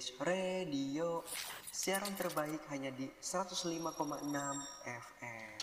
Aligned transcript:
Today's 0.00 0.16
Radio. 0.24 1.20
Siaran 1.68 2.16
terbaik 2.16 2.64
hanya 2.72 2.88
di 2.96 3.04
105,6 3.20 3.92
FM 4.88 5.60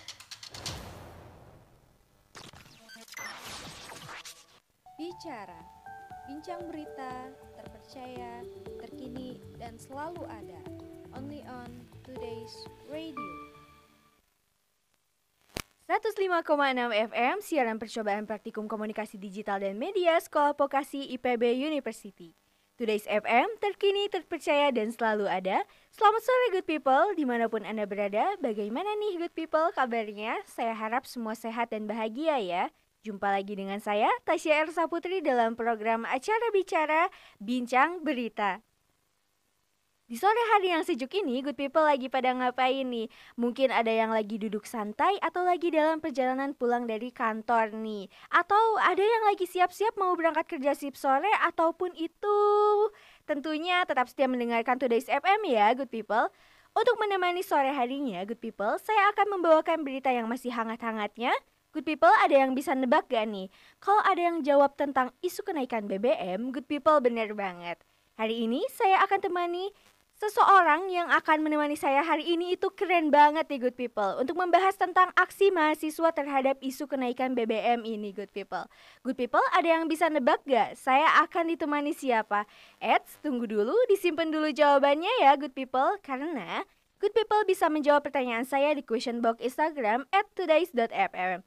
Bicara 4.93 5.61
Bincang 6.29 6.69
berita 6.69 7.33
terpercaya, 7.57 8.45
terkini, 8.77 9.41
dan 9.57 9.73
selalu 9.81 10.21
ada. 10.29 10.61
Only 11.17 11.41
on 11.49 11.73
Today's 12.05 12.53
Radio. 12.93 13.33
105,6 15.89 17.09
FM, 17.09 17.35
siaran 17.41 17.81
percobaan 17.81 18.29
praktikum 18.29 18.69
komunikasi 18.69 19.17
digital 19.17 19.57
dan 19.65 19.81
media 19.81 20.13
Sekolah 20.21 20.53
Vokasi 20.53 21.09
IPB 21.17 21.57
University. 21.57 22.37
Today's 22.77 23.09
FM, 23.09 23.57
terkini, 23.57 24.05
terpercaya, 24.05 24.69
dan 24.69 24.93
selalu 24.93 25.25
ada. 25.25 25.65
Selamat 25.89 26.21
sore 26.21 26.53
good 26.53 26.69
people, 26.69 27.09
di 27.17 27.25
mana 27.25 27.49
pun 27.49 27.65
Anda 27.65 27.89
berada. 27.89 28.37
Bagaimana 28.37 28.85
nih 29.01 29.17
good 29.17 29.33
people 29.33 29.73
kabarnya? 29.73 30.45
Saya 30.45 30.77
harap 30.77 31.09
semua 31.09 31.33
sehat 31.33 31.73
dan 31.73 31.89
bahagia 31.89 32.37
ya. 32.37 32.69
Jumpa 33.01 33.33
lagi 33.33 33.57
dengan 33.57 33.81
saya, 33.81 34.13
Tasya 34.29 34.69
Ersa 34.69 34.85
Putri 34.85 35.25
dalam 35.25 35.57
program 35.57 36.05
acara 36.05 36.53
bicara 36.53 37.09
Bincang 37.41 38.05
Berita. 38.05 38.61
Di 40.07 40.15
sore 40.15 40.39
hari 40.55 40.71
yang 40.71 40.87
sejuk 40.87 41.11
ini, 41.19 41.43
good 41.43 41.59
people 41.59 41.83
lagi 41.83 42.07
pada 42.07 42.31
ngapain 42.31 42.87
nih? 42.87 43.11
Mungkin 43.35 43.75
ada 43.75 43.91
yang 43.91 44.15
lagi 44.15 44.39
duduk 44.39 44.63
santai 44.63 45.19
atau 45.19 45.43
lagi 45.43 45.67
dalam 45.67 45.99
perjalanan 45.99 46.55
pulang 46.55 46.87
dari 46.87 47.11
kantor 47.11 47.75
nih. 47.75 48.07
Atau 48.31 48.79
ada 48.79 49.03
yang 49.03 49.27
lagi 49.27 49.43
siap-siap 49.43 49.99
mau 49.99 50.15
berangkat 50.15 50.47
kerja 50.47 50.79
sip 50.79 50.95
sore 50.95 51.27
ataupun 51.43 51.91
itu. 51.99 52.39
Tentunya 53.27 53.83
tetap 53.83 54.07
setia 54.07 54.31
mendengarkan 54.31 54.79
Today's 54.79 55.11
FM 55.11 55.43
ya, 55.43 55.75
good 55.75 55.91
people. 55.91 56.31
Untuk 56.71 56.95
menemani 57.03 57.43
sore 57.43 57.75
harinya, 57.75 58.23
good 58.23 58.39
people, 58.39 58.79
saya 58.79 59.11
akan 59.11 59.27
membawakan 59.35 59.83
berita 59.83 60.07
yang 60.07 60.31
masih 60.31 60.55
hangat-hangatnya. 60.55 61.35
Good 61.75 61.83
people, 61.83 62.15
ada 62.23 62.47
yang 62.47 62.55
bisa 62.55 62.71
nebak 62.71 63.11
gak 63.11 63.27
nih? 63.27 63.51
Kalau 63.83 63.99
ada 64.07 64.23
yang 64.23 64.39
jawab 64.39 64.71
tentang 64.79 65.11
isu 65.19 65.43
kenaikan 65.43 65.83
BBM, 65.83 66.55
good 66.55 66.63
people 66.63 66.95
bener 67.03 67.35
banget. 67.35 67.83
Hari 68.17 68.49
ini 68.49 68.65
saya 68.73 69.05
akan 69.05 69.19
temani 69.21 69.69
Seseorang 70.17 70.89
yang 70.89 71.13
akan 71.13 71.45
menemani 71.45 71.77
saya 71.77 72.01
hari 72.01 72.25
ini 72.25 72.57
itu 72.57 72.73
keren 72.73 73.13
banget 73.13 73.45
nih 73.53 73.69
good 73.69 73.77
people. 73.77 74.17
Untuk 74.17 74.33
membahas 74.33 74.73
tentang 74.73 75.13
aksi 75.13 75.53
mahasiswa 75.53 76.09
terhadap 76.09 76.57
isu 76.57 76.89
kenaikan 76.89 77.37
BBM 77.37 77.85
ini 77.85 78.17
good 78.17 78.33
people. 78.33 78.65
Good 79.05 79.13
people 79.13 79.45
ada 79.53 79.77
yang 79.77 79.85
bisa 79.85 80.09
nebak 80.09 80.41
gak? 80.49 80.73
Saya 80.73 81.21
akan 81.21 81.53
ditemani 81.53 81.93
siapa? 81.93 82.49
Eits, 82.81 83.21
tunggu 83.21 83.45
dulu, 83.45 83.77
disimpan 83.93 84.33
dulu 84.33 84.49
jawabannya 84.49 85.21
ya 85.21 85.37
good 85.37 85.53
people. 85.53 86.01
Karena 86.01 86.65
good 86.97 87.13
people 87.13 87.45
bisa 87.45 87.69
menjawab 87.69 88.01
pertanyaan 88.01 88.41
saya 88.41 88.73
di 88.73 88.81
question 88.81 89.21
box 89.21 89.37
Instagram 89.37 90.09
at 90.09 90.25
todays.fm 90.33 91.45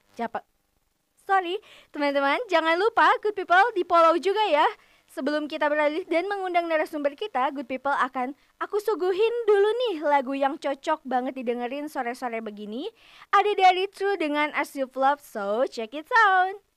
Sorry, 1.27 1.59
teman-teman 1.91 2.39
jangan 2.47 2.79
lupa 2.79 3.11
good 3.19 3.35
people 3.35 3.67
di 3.75 3.83
follow 3.83 4.15
juga 4.15 4.47
ya 4.47 4.67
Sebelum 5.11 5.51
kita 5.51 5.67
beralih 5.67 6.07
dan 6.07 6.31
mengundang 6.31 6.71
narasumber 6.71 7.19
kita, 7.19 7.51
good 7.51 7.67
people 7.67 7.91
akan 7.91 8.31
aku 8.63 8.79
suguhin 8.79 9.35
dulu 9.43 9.71
nih 9.75 10.07
lagu 10.07 10.39
yang 10.39 10.55
cocok 10.55 11.03
banget 11.03 11.35
didengerin 11.35 11.91
sore-sore 11.91 12.39
begini. 12.39 12.87
Ada 13.35 13.59
dari 13.59 13.91
True 13.91 14.15
dengan 14.15 14.55
As 14.55 14.79
You 14.79 14.87
Love, 14.87 15.19
so 15.19 15.67
check 15.67 15.99
it 15.99 16.07
out. 16.31 16.70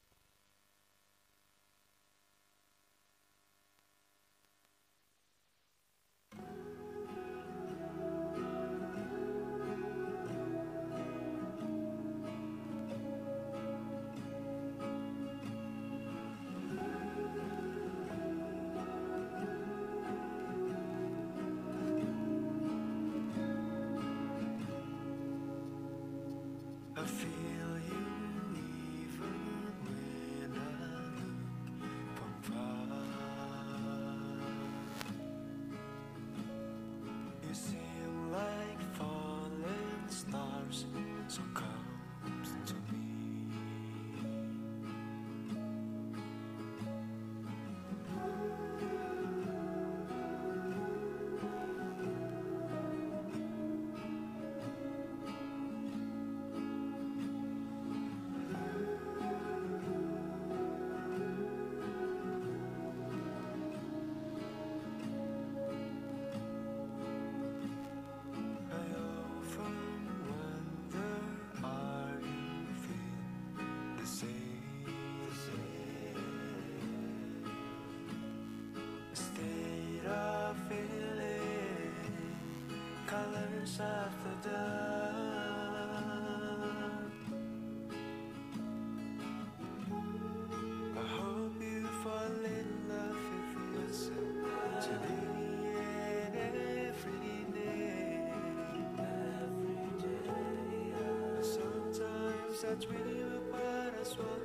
touch 102.76 102.88
with 102.88 103.16
you, 103.16 103.42
but 103.52 103.94
I 104.00 104.04
swallow. 104.04 104.43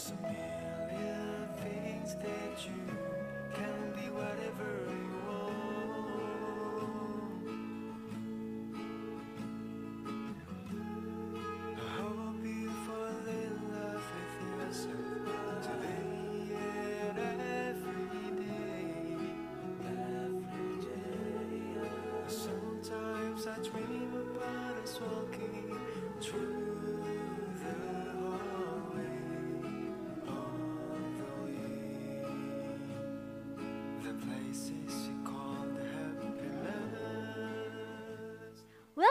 There's 0.00 0.12
a 0.12 0.22
million 0.22 1.48
things 1.56 2.14
that 2.14 2.64
you 2.64 3.09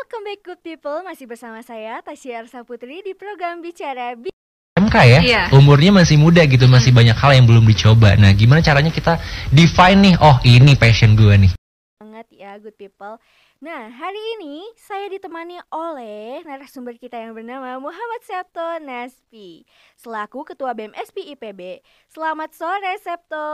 Welcome 0.10 0.26
back 0.26 0.42
good 0.42 0.62
people, 0.66 1.06
masih 1.06 1.30
bersama 1.30 1.62
saya 1.62 2.02
Tasya 2.02 2.42
Arsa 2.42 2.66
Putri 2.66 3.06
di 3.06 3.14
program 3.14 3.62
Bicara 3.62 4.18
Bi 4.18 4.34
MK 4.74 4.96
ya, 5.06 5.20
Iya. 5.22 5.44
umurnya 5.54 5.94
masih 6.02 6.18
muda 6.18 6.42
gitu, 6.50 6.66
masih 6.66 6.90
banyak 6.90 7.14
hal 7.14 7.38
yang 7.38 7.46
belum 7.46 7.62
dicoba. 7.62 8.18
Nah, 8.18 8.34
gimana 8.34 8.66
caranya 8.66 8.90
kita 8.90 9.22
define 9.54 10.02
nih, 10.02 10.16
oh 10.18 10.42
ini 10.42 10.74
passion 10.74 11.14
gue 11.14 11.30
nih. 11.46 11.54
banget 12.02 12.26
ya 12.42 12.58
good 12.58 12.74
people. 12.74 13.22
Nah, 13.62 13.94
hari 13.94 14.18
ini 14.42 14.66
saya 14.82 15.06
ditemani 15.14 15.62
oleh 15.70 16.42
narasumber 16.42 16.98
kita 16.98 17.22
yang 17.22 17.38
bernama 17.38 17.78
Muhammad 17.78 18.26
Septo 18.26 18.82
Naspi 18.82 19.62
selaku 19.94 20.42
Ketua 20.42 20.74
BEM 20.74 20.90
SPI 20.98 21.38
IPB. 21.38 21.86
Selamat 22.10 22.50
sore 22.58 22.98
Septo. 22.98 23.46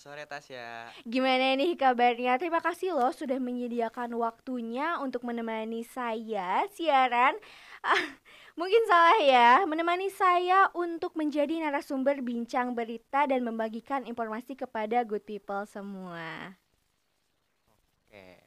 Sore 0.00 0.24
Tasya. 0.24 0.88
Gimana 1.04 1.60
nih 1.60 1.76
kabarnya? 1.76 2.40
Terima 2.40 2.64
kasih 2.64 2.96
loh 2.96 3.12
sudah 3.12 3.36
menyediakan 3.36 4.16
waktunya 4.16 4.96
untuk 4.96 5.28
menemani 5.28 5.84
saya 5.84 6.64
siaran. 6.72 7.36
Ah, 7.84 8.16
mungkin 8.56 8.80
salah 8.88 9.20
ya, 9.20 9.50
menemani 9.68 10.08
saya 10.08 10.72
untuk 10.72 11.12
menjadi 11.20 11.52
narasumber 11.60 12.24
bincang 12.24 12.72
berita 12.72 13.28
dan 13.28 13.44
membagikan 13.44 14.08
informasi 14.08 14.56
kepada 14.56 15.04
good 15.04 15.20
people 15.28 15.68
semua. 15.68 16.56
Oke. 18.08 18.40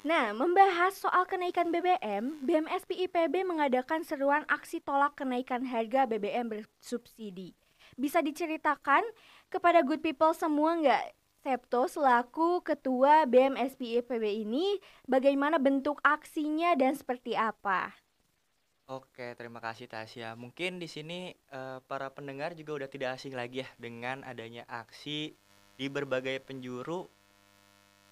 Nah, 0.00 0.32
membahas 0.32 0.96
soal 0.96 1.28
kenaikan 1.28 1.68
BBM, 1.68 2.40
BMSP 2.40 3.04
IPB 3.04 3.44
mengadakan 3.44 4.00
seruan 4.00 4.48
aksi 4.48 4.80
tolak 4.80 5.12
kenaikan 5.12 5.60
harga 5.60 6.08
BBM 6.08 6.48
bersubsidi. 6.48 7.52
Bisa 8.00 8.24
diceritakan 8.24 9.04
kepada 9.50 9.82
good 9.82 10.02
people 10.02 10.34
semua 10.34 10.76
nggak, 10.78 11.04
Septo 11.46 11.86
selaku 11.86 12.58
ketua 12.66 13.22
BMSP 13.22 14.02
IPB 14.02 14.42
ini, 14.42 14.82
bagaimana 15.06 15.62
bentuk 15.62 16.02
aksinya 16.02 16.74
dan 16.74 16.98
seperti 16.98 17.38
apa? 17.38 17.94
Oke, 18.90 19.34
terima 19.38 19.62
kasih 19.62 19.86
Tasya. 19.86 20.34
Mungkin 20.34 20.82
di 20.82 20.90
sini 20.90 21.30
eh, 21.34 21.78
para 21.86 22.10
pendengar 22.10 22.58
juga 22.58 22.82
udah 22.82 22.90
tidak 22.90 23.14
asing 23.14 23.38
lagi 23.38 23.62
ya 23.62 23.68
dengan 23.78 24.26
adanya 24.26 24.66
aksi 24.66 25.38
di 25.78 25.86
berbagai 25.86 26.42
penjuru 26.42 27.06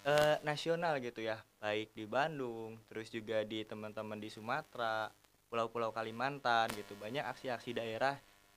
eh, 0.06 0.38
nasional 0.46 1.02
gitu 1.02 1.26
ya, 1.26 1.42
baik 1.58 1.90
di 1.90 2.06
Bandung, 2.06 2.78
terus 2.86 3.10
juga 3.10 3.42
di 3.42 3.66
teman-teman 3.66 4.22
di 4.22 4.30
Sumatera, 4.30 5.10
Pulau-Pulau 5.50 5.90
Kalimantan 5.90 6.70
gitu. 6.74 6.94
Banyak 6.98 7.26
aksi-aksi 7.34 7.74
daerah 7.74 8.14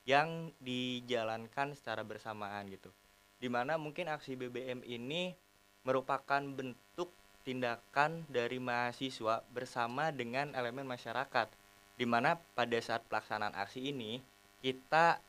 yang 0.08 0.56
dijalankan 0.64 1.76
secara 1.76 2.00
bersamaan 2.00 2.64
gitu. 2.72 2.88
Di 3.36 3.52
mana 3.52 3.76
mungkin 3.76 4.08
aksi 4.08 4.40
BBM 4.40 4.80
ini 4.88 5.36
merupakan 5.84 6.40
bentuk 6.40 7.12
tindakan 7.44 8.24
dari 8.32 8.56
mahasiswa 8.56 9.44
bersama 9.52 10.08
dengan 10.08 10.56
elemen 10.56 10.88
masyarakat 10.88 11.52
di 12.00 12.08
mana 12.08 12.40
pada 12.56 12.78
saat 12.80 13.04
pelaksanaan 13.04 13.52
aksi 13.52 13.92
ini 13.92 14.24
kita 14.64 15.20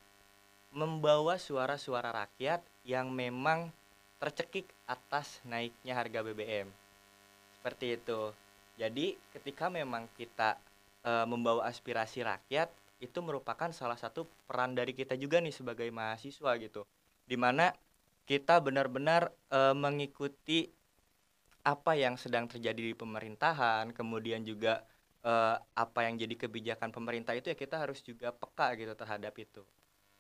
membawa 0.72 1.36
suara-suara 1.36 2.16
rakyat 2.16 2.64
yang 2.88 3.12
memang 3.12 3.74
tercekik 4.22 4.70
atas 4.88 5.44
naiknya 5.44 5.98
harga 5.98 6.24
BBM. 6.24 6.68
Seperti 7.60 8.00
itu. 8.00 8.32
Jadi 8.80 9.18
ketika 9.36 9.68
memang 9.68 10.08
kita 10.16 10.56
e, 11.04 11.12
membawa 11.28 11.68
aspirasi 11.68 12.24
rakyat 12.24 12.70
itu 13.00 13.20
merupakan 13.24 13.72
salah 13.72 13.96
satu 13.96 14.28
peran 14.48 14.76
dari 14.76 14.92
kita 14.96 15.16
juga 15.16 15.40
nih 15.40 15.56
sebagai 15.56 15.88
mahasiswa 15.92 16.52
gitu. 16.60 16.84
Di 17.24 17.38
mana 17.40 17.72
kita 18.30 18.60
benar-benar 18.62 19.32
e, 19.50 19.60
mengikuti 19.74 20.70
apa 21.64 21.94
yang 21.96 22.16
sedang 22.16 22.48
terjadi 22.48 22.82
di 22.92 22.96
pemerintahan, 22.96 23.92
kemudian 23.92 24.42
juga 24.48 24.82
eh, 25.24 25.56
apa 25.76 26.00
yang 26.08 26.16
jadi 26.16 26.36
kebijakan 26.40 26.90
pemerintah 26.96 27.36
itu 27.36 27.52
ya 27.52 27.58
kita 27.58 27.76
harus 27.84 28.00
juga 28.02 28.32
peka 28.32 28.74
gitu 28.80 28.94
terhadap 28.96 29.34
itu. 29.38 29.62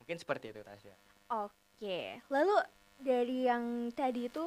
Mungkin 0.03 0.17
seperti 0.19 0.51
itu 0.51 0.61
Tasya. 0.61 0.95
Oke, 1.31 2.19
lalu 2.27 2.55
dari 2.99 3.47
yang 3.47 3.93
tadi 3.95 4.27
itu 4.27 4.43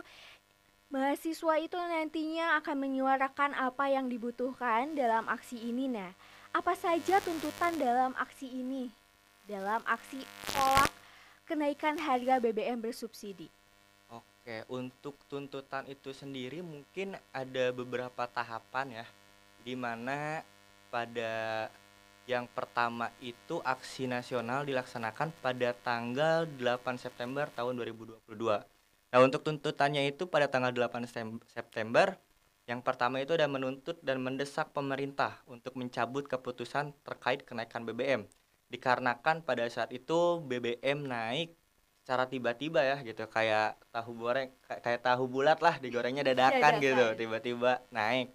mahasiswa 0.92 1.54
itu 1.56 1.78
nantinya 1.78 2.60
akan 2.60 2.76
menyuarakan 2.76 3.56
apa 3.56 3.88
yang 3.88 4.12
dibutuhkan 4.12 4.92
dalam 4.92 5.24
aksi 5.30 5.56
ini. 5.56 5.88
Nah, 5.88 6.12
apa 6.52 6.76
saja 6.76 7.16
tuntutan 7.24 7.72
dalam 7.80 8.12
aksi 8.20 8.44
ini? 8.44 8.92
Dalam 9.48 9.80
aksi 9.88 10.22
tolak 10.52 10.92
kenaikan 11.48 11.96
harga 11.96 12.38
BBM 12.38 12.78
bersubsidi. 12.78 13.48
Oke, 14.12 14.62
untuk 14.68 15.16
tuntutan 15.26 15.88
itu 15.88 16.12
sendiri 16.12 16.60
mungkin 16.60 17.16
ada 17.32 17.64
beberapa 17.72 18.28
tahapan 18.28 19.02
ya, 19.02 19.06
di 19.64 19.74
mana 19.74 20.44
pada 20.92 21.66
yang 22.28 22.46
pertama 22.46 23.10
itu 23.18 23.58
aksi 23.64 24.06
nasional 24.06 24.62
dilaksanakan 24.62 25.34
pada 25.42 25.74
tanggal 25.74 26.46
8 26.46 27.00
September 27.00 27.50
tahun 27.50 27.80
2022. 27.82 28.62
Nah, 29.12 29.18
untuk 29.20 29.42
tuntutannya 29.42 30.06
itu 30.06 30.28
pada 30.30 30.46
tanggal 30.46 30.70
8 30.70 31.04
Sem- 31.08 31.42
September, 31.50 32.14
yang 32.72 32.80
pertama 32.80 33.20
itu 33.20 33.36
ada 33.36 33.44
menuntut 33.44 34.00
dan 34.00 34.24
mendesak 34.24 34.72
pemerintah 34.72 35.44
untuk 35.44 35.76
mencabut 35.76 36.24
keputusan 36.24 36.96
terkait 37.04 37.44
kenaikan 37.44 37.84
BBM. 37.84 38.24
Dikarenakan 38.72 39.44
pada 39.44 39.68
saat 39.68 39.92
itu 39.92 40.40
BBM 40.40 41.04
naik 41.04 41.52
secara 42.02 42.26
tiba-tiba 42.26 42.82
ya 42.82 42.98
gitu 43.06 43.30
kayak 43.30 43.78
tahu 43.94 44.18
goreng 44.18 44.50
kayak, 44.66 45.06
tahu 45.06 45.30
bulat 45.30 45.62
lah 45.62 45.78
digorengnya 45.78 46.26
dadakan 46.26 46.82
gitu 46.82 46.98
Dadakan. 46.98 47.14
tiba-tiba 47.14 47.72
naik 47.94 48.34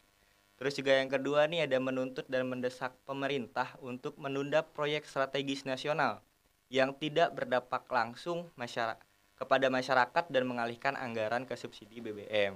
terus 0.55 0.79
juga 0.79 0.95
yang 0.95 1.11
kedua 1.11 1.51
nih 1.51 1.67
ada 1.67 1.75
menuntut 1.75 2.23
dan 2.31 2.47
mendesak 2.47 2.95
pemerintah 3.03 3.75
untuk 3.83 4.15
menunda 4.15 4.63
proyek 4.63 5.03
strategis 5.03 5.67
nasional 5.67 6.23
yang 6.71 6.95
tidak 6.95 7.35
berdampak 7.35 7.83
langsung 7.91 8.47
masyarakat 8.55 9.03
kepada 9.35 9.67
masyarakat 9.67 10.25
dan 10.31 10.43
mengalihkan 10.47 10.95
anggaran 10.95 11.43
ke 11.43 11.59
subsidi 11.59 11.99
BBM 11.99 12.55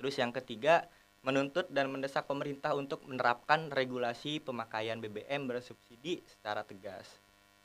terus 0.00 0.16
yang 0.16 0.32
ketiga 0.32 0.88
menuntut 1.20 1.68
dan 1.68 1.92
mendesak 1.92 2.24
pemerintah 2.24 2.72
untuk 2.72 3.04
menerapkan 3.04 3.68
regulasi 3.68 4.40
pemakaian 4.40 4.96
BBM 4.96 5.44
bersubsidi 5.44 6.24
secara 6.24 6.64
tegas 6.64 7.20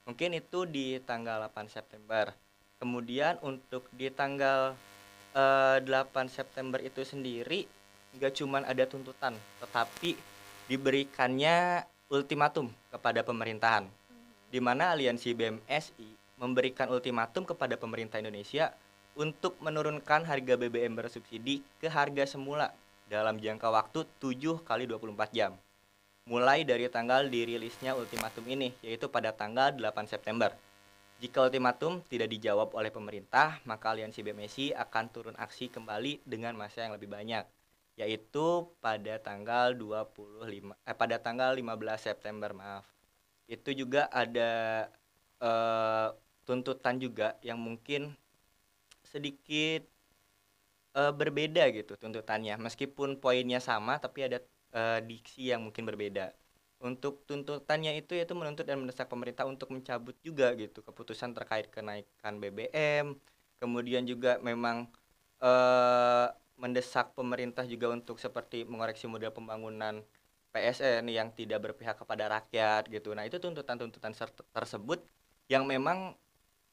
Mungkin 0.06 0.38
itu 0.38 0.70
di 0.70 1.02
tanggal 1.02 1.50
8 1.50 1.66
September. 1.66 2.30
Kemudian 2.78 3.42
untuk 3.42 3.90
di 3.90 4.14
tanggal 4.14 4.78
eh, 5.34 5.82
8 5.82 6.30
September 6.30 6.78
itu 6.78 7.02
sendiri 7.02 7.66
nggak 8.14 8.38
cuman 8.38 8.70
ada 8.70 8.86
tuntutan, 8.86 9.34
tetapi 9.60 10.14
diberikannya 10.70 11.90
ultimatum 12.14 12.70
kepada 12.94 13.26
pemerintahan. 13.26 13.90
Di 14.54 14.62
mana 14.62 14.94
Aliansi 14.94 15.34
BMSI 15.34 16.38
memberikan 16.38 16.94
ultimatum 16.94 17.42
kepada 17.42 17.74
pemerintah 17.74 18.22
Indonesia 18.22 18.78
untuk 19.16 19.56
menurunkan 19.64 20.28
harga 20.28 20.54
BBM 20.60 20.96
bersubsidi 20.96 21.64
ke 21.80 21.88
harga 21.88 22.28
semula 22.28 22.76
dalam 23.08 23.40
jangka 23.40 23.68
waktu 23.72 24.04
7 24.20 24.62
kali 24.68 24.86
24 24.86 25.32
jam 25.32 25.56
mulai 26.26 26.66
dari 26.66 26.90
tanggal 26.90 27.30
dirilisnya 27.30 27.94
ultimatum 27.94 28.42
ini, 28.50 28.74
yaitu 28.82 29.06
pada 29.06 29.30
tanggal 29.30 29.70
8 29.78 30.10
September. 30.10 30.50
Jika 31.22 31.46
ultimatum 31.46 32.02
tidak 32.10 32.34
dijawab 32.34 32.74
oleh 32.74 32.90
pemerintah, 32.90 33.62
maka 33.70 33.94
Aliansi 33.94 34.26
BMSI 34.26 34.74
akan 34.74 35.06
turun 35.14 35.38
aksi 35.38 35.70
kembali 35.70 36.26
dengan 36.26 36.58
masa 36.58 36.82
yang 36.82 36.98
lebih 36.98 37.14
banyak, 37.14 37.46
yaitu 38.02 38.66
pada 38.82 39.22
tanggal 39.22 39.78
25 39.78 40.74
eh 40.74 40.98
pada 40.98 41.22
tanggal 41.22 41.54
15 41.54 41.62
September, 42.02 42.58
maaf. 42.58 42.90
Itu 43.46 43.78
juga 43.78 44.10
ada 44.10 44.52
eh, 45.40 46.08
tuntutan 46.50 46.98
juga 46.98 47.38
yang 47.46 47.62
mungkin 47.62 48.18
sedikit 49.16 49.82
eh, 50.98 51.12
berbeda 51.20 51.62
gitu 51.78 51.94
tuntutannya. 52.02 52.54
Meskipun 52.66 53.10
poinnya 53.24 53.60
sama 53.70 53.94
tapi 54.04 54.20
ada 54.28 54.38
eh, 54.78 55.00
diksi 55.10 55.52
yang 55.52 55.62
mungkin 55.66 55.84
berbeda. 55.90 56.22
Untuk 56.88 57.14
tuntutannya 57.30 57.92
itu 58.00 58.12
yaitu 58.20 58.36
menuntut 58.40 58.66
dan 58.70 58.78
mendesak 58.84 59.08
pemerintah 59.14 59.46
untuk 59.48 59.68
mencabut 59.76 60.16
juga 60.28 60.46
gitu 60.62 60.80
keputusan 60.88 61.32
terkait 61.38 61.66
kenaikan 61.76 62.34
BBM. 62.42 63.06
Kemudian 63.62 64.04
juga 64.12 64.38
memang 64.50 64.78
eh, 65.44 66.28
mendesak 66.62 67.06
pemerintah 67.18 67.64
juga 67.68 67.88
untuk 67.92 68.16
seperti 68.26 68.64
mengoreksi 68.72 69.06
model 69.12 69.32
pembangunan 69.36 69.96
PSN 70.56 71.04
yang 71.12 71.30
tidak 71.36 71.60
berpihak 71.66 72.00
kepada 72.00 72.32
rakyat 72.32 72.88
gitu. 72.88 73.12
Nah, 73.12 73.28
itu 73.28 73.38
tuntutan-tuntutan 73.44 74.16
tersebut 74.56 75.04
yang 75.52 75.68
memang 75.68 76.16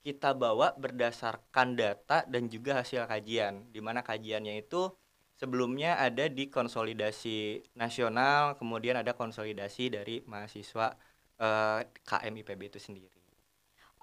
kita 0.02 0.34
bawa 0.34 0.74
berdasarkan 0.74 1.78
data 1.78 2.26
dan 2.26 2.50
juga 2.50 2.82
hasil 2.82 3.06
kajian. 3.06 3.70
Di 3.70 3.78
mana 3.78 4.02
kajiannya 4.02 4.58
itu 4.66 4.90
sebelumnya 5.38 5.98
ada 6.02 6.26
di 6.26 6.50
konsolidasi 6.50 7.62
nasional, 7.78 8.58
kemudian 8.58 8.98
ada 8.98 9.14
konsolidasi 9.14 9.94
dari 9.94 10.16
mahasiswa 10.26 10.98
eh, 11.38 11.80
KM 12.02 12.34
IPB 12.42 12.60
itu 12.74 12.80
sendiri. 12.82 13.22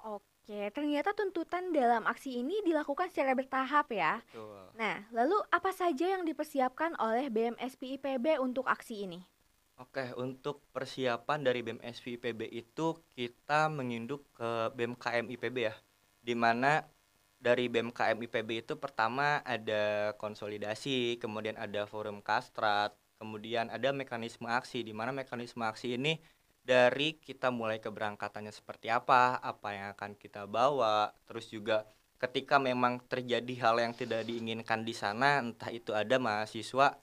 Oke, 0.08 0.72
ternyata 0.72 1.12
tuntutan 1.12 1.76
dalam 1.76 2.08
aksi 2.08 2.40
ini 2.40 2.64
dilakukan 2.64 3.12
secara 3.12 3.36
bertahap 3.36 3.92
ya. 3.92 4.24
Betul. 4.32 4.72
Nah, 4.80 5.04
lalu 5.12 5.38
apa 5.52 5.76
saja 5.76 6.16
yang 6.16 6.24
dipersiapkan 6.24 6.96
oleh 6.96 7.28
BMSP 7.28 8.00
IPB 8.00 8.40
untuk 8.40 8.66
aksi 8.66 9.04
ini? 9.04 9.20
Oke, 9.80 10.12
untuk 10.20 10.60
persiapan 10.76 11.40
dari 11.40 11.64
BEM 11.64 11.80
SVIPB 11.80 12.52
itu 12.52 13.00
kita 13.16 13.72
menginduk 13.72 14.28
ke 14.36 14.76
BEM 14.76 15.00
KM 15.00 15.32
IPB 15.32 15.72
ya. 15.72 15.76
Di 16.30 16.38
mana 16.38 16.86
dari 17.42 17.66
BEM 17.74 17.90
KM 17.90 18.20
IPB 18.30 18.50
itu 18.62 18.74
pertama 18.78 19.42
ada 19.42 20.14
konsolidasi, 20.22 21.18
kemudian 21.18 21.58
ada 21.58 21.90
forum 21.90 22.22
kastrat, 22.22 22.94
kemudian 23.18 23.66
ada 23.74 23.90
mekanisme 23.90 24.46
aksi 24.46 24.86
di 24.86 24.94
mana 24.94 25.10
mekanisme 25.10 25.66
aksi 25.66 25.98
ini 25.98 26.22
dari 26.62 27.18
kita 27.18 27.50
mulai 27.50 27.82
keberangkatannya 27.82 28.54
seperti 28.54 28.94
apa, 28.94 29.42
apa 29.42 29.68
yang 29.74 29.88
akan 29.98 30.12
kita 30.14 30.46
bawa, 30.46 31.10
terus 31.26 31.50
juga 31.50 31.90
ketika 32.22 32.62
memang 32.62 33.02
terjadi 33.10 33.54
hal 33.66 33.76
yang 33.82 33.94
tidak 33.98 34.22
diinginkan 34.30 34.86
di 34.86 34.94
sana, 34.94 35.42
entah 35.42 35.74
itu 35.74 35.98
ada 35.98 36.22
mahasiswa 36.22 36.94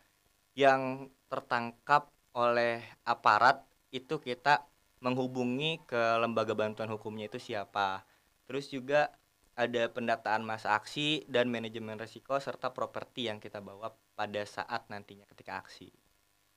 yang 0.55 1.11
tertangkap 1.27 2.15
oleh 2.37 2.85
aparat 3.03 3.65
itu 3.91 4.23
kita 4.23 4.63
menghubungi 5.03 5.83
ke 5.91 6.03
lembaga 6.23 6.55
bantuan 6.55 6.93
hukumnya 6.95 7.27
itu 7.27 7.43
siapa. 7.43 8.07
Terus 8.47 8.71
juga 8.71 9.11
ada 9.57 9.89
pendataan 9.89 10.45
masa 10.45 10.77
aksi 10.77 11.25
dan 11.27 11.49
manajemen 11.49 11.97
risiko 11.97 12.37
serta 12.37 12.71
properti 12.71 13.27
yang 13.33 13.41
kita 13.41 13.65
bawa 13.65 13.97
pada 14.13 14.45
saat 14.45 14.85
nantinya 14.93 15.25
ketika 15.33 15.65
aksi. 15.65 15.89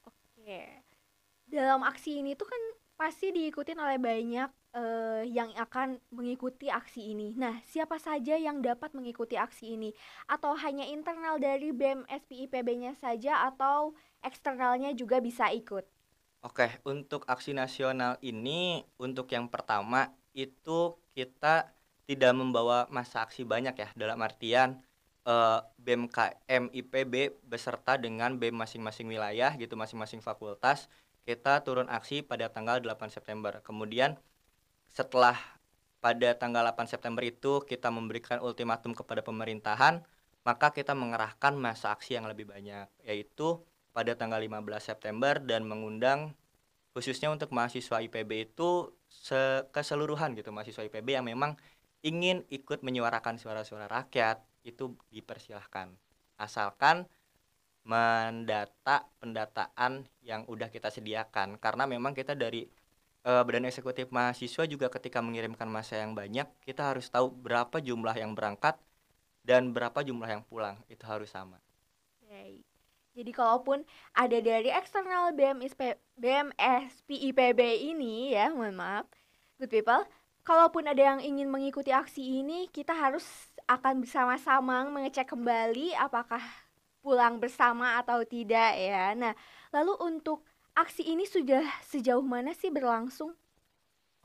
Oke. 0.04 0.84
Dalam 1.50 1.82
aksi 1.82 2.22
ini 2.22 2.36
tuh 2.36 2.46
kan 2.46 2.62
pasti 3.00 3.32
diikutin 3.32 3.80
oleh 3.80 3.96
banyak 3.96 4.52
eh, 4.76 5.24
yang 5.32 5.56
akan 5.56 6.04
mengikuti 6.12 6.68
aksi 6.68 7.16
ini. 7.16 7.32
Nah, 7.40 7.64
siapa 7.64 7.96
saja 7.96 8.36
yang 8.36 8.60
dapat 8.60 8.92
mengikuti 8.92 9.40
aksi 9.40 9.80
ini? 9.80 9.96
Atau 10.28 10.54
hanya 10.60 10.84
internal 10.84 11.40
dari 11.40 11.72
BEM 11.72 12.04
SPIPB-nya 12.06 13.00
saja 13.00 13.48
atau 13.48 13.96
eksternalnya 14.20 14.92
juga 14.92 15.24
bisa 15.24 15.48
ikut? 15.56 15.88
Oke, 16.44 16.68
untuk 16.88 17.24
aksi 17.28 17.56
nasional 17.56 18.16
ini 18.20 18.84
untuk 19.00 19.28
yang 19.32 19.48
pertama 19.52 20.12
itu 20.32 20.96
kita 21.12 21.68
tidak 22.10 22.34
membawa 22.34 22.90
masa 22.90 23.22
aksi 23.22 23.46
banyak 23.46 23.78
ya 23.78 23.90
dalam 23.94 24.18
artian 24.26 24.82
eh, 25.30 25.60
BMKM 25.78 26.74
IPB 26.74 27.46
beserta 27.46 28.02
dengan 28.02 28.34
BEM 28.42 28.58
masing-masing 28.58 29.06
wilayah 29.06 29.54
gitu 29.54 29.78
masing-masing 29.78 30.26
fakultas 30.26 30.90
kita 31.30 31.62
turun 31.62 31.86
aksi 31.86 32.26
pada 32.26 32.50
tanggal 32.50 32.82
8 32.82 33.14
September. 33.14 33.62
Kemudian 33.62 34.18
setelah 34.90 35.38
pada 36.02 36.34
tanggal 36.34 36.66
8 36.66 36.90
September 36.90 37.22
itu 37.22 37.62
kita 37.62 37.94
memberikan 37.94 38.42
ultimatum 38.42 38.98
kepada 38.98 39.22
pemerintahan, 39.22 40.02
maka 40.42 40.74
kita 40.74 40.98
mengerahkan 40.98 41.54
masa 41.54 41.94
aksi 41.94 42.18
yang 42.18 42.26
lebih 42.26 42.50
banyak 42.50 42.90
yaitu 43.06 43.62
pada 43.94 44.18
tanggal 44.18 44.42
15 44.42 44.66
September 44.82 45.38
dan 45.38 45.62
mengundang 45.70 46.34
khususnya 46.98 47.30
untuk 47.30 47.54
mahasiswa 47.54 48.02
IPB 48.02 48.50
itu 48.50 48.90
se- 49.06 49.66
keseluruhan 49.70 50.34
gitu 50.34 50.50
mahasiswa 50.50 50.82
IPB 50.90 51.22
yang 51.22 51.26
memang 51.28 51.54
ingin 52.02 52.48
ikut 52.48 52.82
menyuarakan 52.82 53.36
suara-suara 53.40 53.92
rakyat 53.92 54.40
itu 54.64 54.96
dipersilahkan. 55.12 55.92
Asalkan 56.40 57.08
mendata 57.84 59.08
pendataan 59.20 60.06
yang 60.22 60.46
udah 60.46 60.70
kita 60.70 60.94
sediakan. 60.94 61.58
Karena 61.58 61.90
memang 61.90 62.14
kita 62.14 62.36
dari 62.36 62.68
eh, 63.26 63.44
Badan 63.44 63.68
Eksekutif 63.68 64.14
Mahasiswa 64.14 64.64
juga 64.70 64.88
ketika 64.94 65.20
mengirimkan 65.24 65.68
masa 65.68 66.00
yang 66.00 66.14
banyak 66.14 66.48
kita 66.64 66.94
harus 66.94 67.10
tahu 67.10 67.32
berapa 67.34 67.82
jumlah 67.82 68.16
yang 68.16 68.38
berangkat 68.38 68.78
dan 69.44 69.74
berapa 69.74 70.06
jumlah 70.06 70.30
yang 70.30 70.44
pulang. 70.46 70.78
Itu 70.92 71.08
harus 71.10 71.32
sama. 71.32 71.58
Baik. 72.30 72.64
Jadi 73.18 73.32
kalaupun 73.34 73.84
ada 74.16 74.38
dari 74.40 74.70
eksternal 74.72 75.36
BMSP, 75.36 75.98
BMSPIPB 76.16 77.60
ini 77.92 78.32
ya, 78.38 78.54
mohon 78.54 78.78
maaf, 78.78 79.10
good 79.58 79.68
people, 79.68 80.06
kalaupun 80.50 80.90
ada 80.90 81.14
yang 81.14 81.22
ingin 81.22 81.46
mengikuti 81.46 81.94
aksi 81.94 82.42
ini, 82.42 82.66
kita 82.74 82.98
harus 82.98 83.22
akan 83.70 84.02
bersama-sama 84.02 84.82
mengecek 84.90 85.30
kembali 85.30 85.94
apakah 85.94 86.42
pulang 87.06 87.38
bersama 87.38 88.02
atau 88.02 88.26
tidak 88.26 88.74
ya. 88.74 89.14
Nah, 89.14 89.38
lalu 89.70 89.94
untuk 90.02 90.42
aksi 90.74 91.06
ini 91.06 91.30
sudah 91.30 91.62
sejauh 91.86 92.26
mana 92.26 92.58
sih 92.58 92.74
berlangsung? 92.74 93.38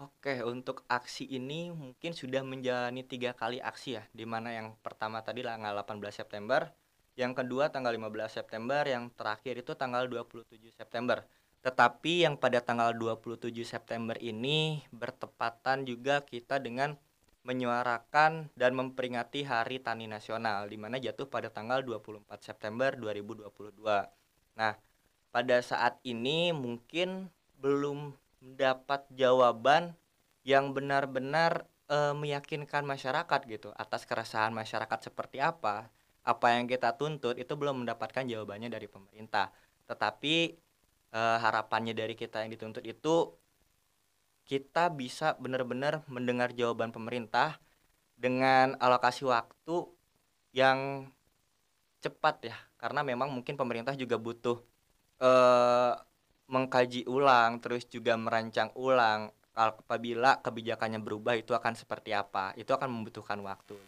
Oke, 0.01 0.41
untuk 0.43 0.81
aksi 0.89 1.29
ini 1.29 1.69
mungkin 1.71 2.17
sudah 2.17 2.41
menjalani 2.41 3.05
tiga 3.05 3.37
kali 3.37 3.61
aksi 3.61 4.01
ya, 4.01 4.03
di 4.11 4.25
mana 4.25 4.49
yang 4.51 4.75
pertama 4.81 5.21
tadi 5.21 5.45
tanggal 5.45 5.77
18 5.77 6.25
September, 6.25 6.73
yang 7.21 7.37
kedua 7.37 7.69
tanggal 7.69 7.93
15 7.95 8.33
September, 8.43 8.83
yang 8.89 9.13
terakhir 9.13 9.61
itu 9.61 9.77
tanggal 9.77 10.09
27 10.09 10.73
September. 10.73 11.23
Tetapi 11.65 12.29
yang 12.29 12.37
pada 12.37 12.61
tanggal 12.61 12.93
27 12.93 13.49
September 13.65 14.13
ini 14.21 14.85
bertepatan 14.93 15.89
juga 15.89 16.21
kita 16.21 16.61
dengan 16.61 17.01
menyuarakan 17.45 18.53
dan 18.53 18.73
memperingati 18.77 19.49
Hari 19.49 19.81
Tani 19.81 20.05
Nasional, 20.05 20.69
di 20.69 20.77
mana 20.77 21.01
jatuh 21.01 21.29
pada 21.29 21.49
tanggal 21.49 21.81
24 21.81 22.25
September 22.41 22.93
2022. 22.97 23.49
Nah, 24.61 24.77
pada 25.33 25.57
saat 25.65 26.01
ini 26.05 26.53
mungkin 26.53 27.33
belum 27.61 28.13
mendapat 28.45 29.09
jawaban 29.17 29.97
yang 30.45 30.77
benar-benar 30.77 31.65
eh, 31.89 32.13
meyakinkan 32.13 32.85
masyarakat 32.85 33.41
gitu 33.49 33.73
atas 33.73 34.05
keresahan 34.05 34.53
masyarakat 34.53 35.09
seperti 35.09 35.41
apa 35.41 35.89
apa 36.25 36.47
yang 36.57 36.69
kita 36.69 36.97
tuntut 36.97 37.37
itu 37.37 37.53
belum 37.57 37.85
mendapatkan 37.85 38.25
jawabannya 38.25 38.69
dari 38.69 38.89
pemerintah 38.89 39.49
tetapi 39.89 40.57
eh, 41.15 41.39
harapannya 41.39 41.95
dari 41.95 42.19
kita 42.19 42.43
yang 42.43 42.51
dituntut 42.51 42.83
itu 42.83 43.31
kita 44.45 44.93
bisa 44.93 45.39
benar-benar 45.41 46.05
mendengar 46.11 46.53
jawaban 46.53 46.93
pemerintah 46.93 47.57
dengan 48.19 48.77
alokasi 48.77 49.25
waktu 49.25 49.89
yang 50.53 51.09
cepat 52.05 52.53
ya. 52.53 52.57
Karena 52.77 53.01
memang 53.01 53.33
mungkin 53.33 53.57
pemerintah 53.57 53.97
juga 53.97 54.21
butuh 54.21 54.61
eh 55.23 55.95
mengkaji 56.45 57.09
ulang 57.09 57.57
terus 57.65 57.89
juga 57.89 58.21
merancang 58.21 58.69
ulang 58.77 59.33
apabila 59.57 60.45
kebijakannya 60.45 61.01
berubah 61.01 61.41
itu 61.41 61.57
akan 61.57 61.73
seperti 61.73 62.13
apa. 62.13 62.53
Itu 62.61 62.77
akan 62.77 62.91
membutuhkan 62.93 63.41
waktu. 63.41 63.81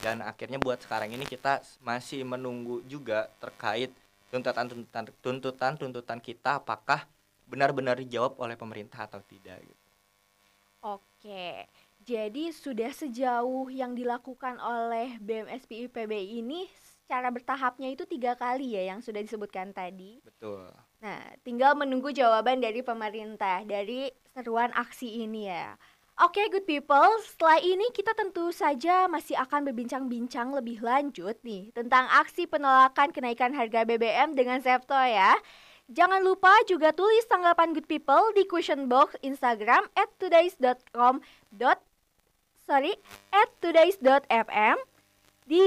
Dan 0.00 0.22
akhirnya 0.22 0.62
buat 0.62 0.80
sekarang 0.80 1.12
ini 1.12 1.26
kita 1.26 1.60
masih 1.82 2.22
menunggu 2.24 2.80
juga 2.86 3.28
terkait 3.42 3.90
tuntutan-tuntutan 4.30 5.10
tuntutan-tuntutan 5.20 6.18
kita 6.22 6.62
apakah 6.62 7.04
benar-benar 7.50 7.98
dijawab 7.98 8.38
oleh 8.38 8.54
pemerintah 8.54 9.10
atau 9.10 9.18
tidak 9.26 9.58
gitu. 9.66 9.88
Oke, 10.80 11.68
jadi 12.00 12.48
sudah 12.54 12.88
sejauh 12.88 13.68
yang 13.68 13.92
dilakukan 13.92 14.56
oleh 14.56 15.20
BMSP 15.20 15.90
IPB 15.90 16.40
ini 16.40 16.64
secara 16.80 17.28
bertahapnya 17.28 17.92
itu 17.92 18.08
tiga 18.08 18.38
kali 18.38 18.78
ya 18.78 18.94
yang 18.94 19.04
sudah 19.04 19.20
disebutkan 19.20 19.74
tadi. 19.76 20.22
Betul. 20.24 20.70
Nah, 21.02 21.20
tinggal 21.44 21.76
menunggu 21.76 22.14
jawaban 22.14 22.62
dari 22.62 22.80
pemerintah 22.80 23.66
dari 23.66 24.08
seruan 24.32 24.72
aksi 24.72 25.26
ini 25.26 25.50
ya. 25.50 25.74
Oke, 26.20 26.52
good 26.52 26.68
people. 26.68 27.16
Setelah 27.24 27.64
ini 27.64 27.88
kita 27.96 28.12
tentu 28.12 28.52
saja 28.52 29.08
masih 29.08 29.40
akan 29.40 29.72
berbincang-bincang 29.72 30.52
lebih 30.52 30.84
lanjut 30.84 31.32
nih 31.40 31.72
tentang 31.72 32.12
aksi 32.12 32.44
penolakan 32.44 33.08
kenaikan 33.08 33.56
harga 33.56 33.88
BBM 33.88 34.36
dengan 34.36 34.60
Septo 34.60 34.92
ya. 35.00 35.32
Jangan 35.88 36.20
lupa 36.20 36.52
juga 36.68 36.92
tulis 36.92 37.24
tanggapan 37.24 37.72
good 37.72 37.88
people 37.88 38.20
di 38.36 38.44
question 38.44 38.84
box 38.84 39.16
Instagram 39.24 39.88
at 39.96 40.12
todays.com 40.20 41.24
sorry 42.68 43.00
at 43.32 43.48
todays.fm 43.64 44.76
di 45.48 45.64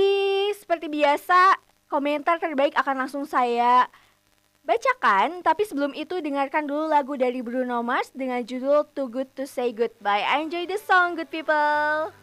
seperti 0.54 0.86
biasa 0.86 1.58
komentar 1.90 2.38
terbaik 2.38 2.78
akan 2.78 3.10
langsung 3.10 3.26
saya 3.26 3.90
bacakan 4.64 5.44
tapi 5.44 5.68
sebelum 5.68 5.92
itu 5.92 6.24
dengarkan 6.24 6.64
dulu 6.64 6.88
lagu 6.88 7.20
dari 7.20 7.44
Bruno 7.44 7.84
Mars 7.84 8.16
dengan 8.16 8.40
judul 8.48 8.88
Too 8.96 9.12
Good 9.12 9.36
to 9.36 9.44
Say 9.44 9.76
Goodbye. 9.76 10.24
Enjoy 10.40 10.64
the 10.64 10.80
song 10.80 11.20
good 11.20 11.28
people 11.28 12.23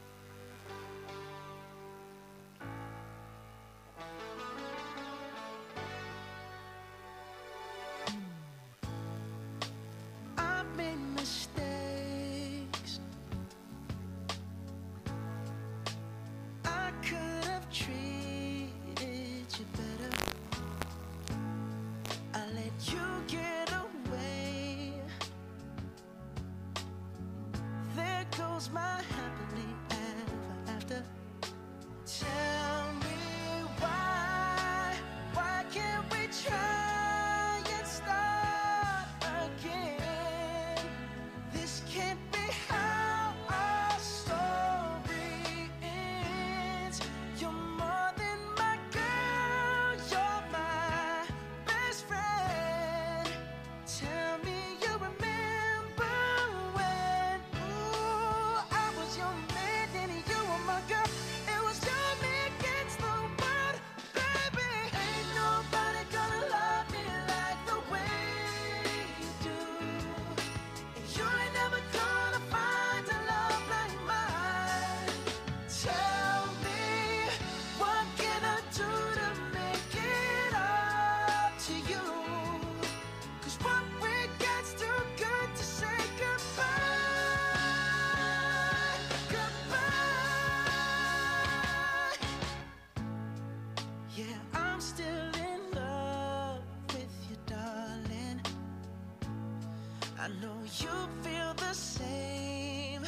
you 100.79 100.89
feel 101.23 101.53
the 101.55 101.73
same. 101.73 103.03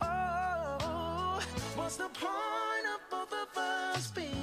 Oh, 0.00 1.40
what's 1.76 1.96
the 1.96 2.08
point 2.08 2.86
of 2.94 3.00
both 3.10 3.32
of 3.32 3.56
us 3.56 4.10
being 4.10 4.41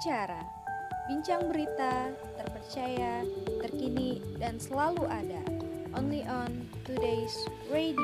Bicara, 0.00 0.40
bincang 1.12 1.52
berita, 1.52 2.08
terpercaya, 2.40 3.20
terkini, 3.60 4.16
dan 4.40 4.56
selalu 4.56 5.04
ada. 5.04 5.44
Only 5.92 6.24
on 6.24 6.64
Today's 6.88 7.36
Radio. 7.68 8.00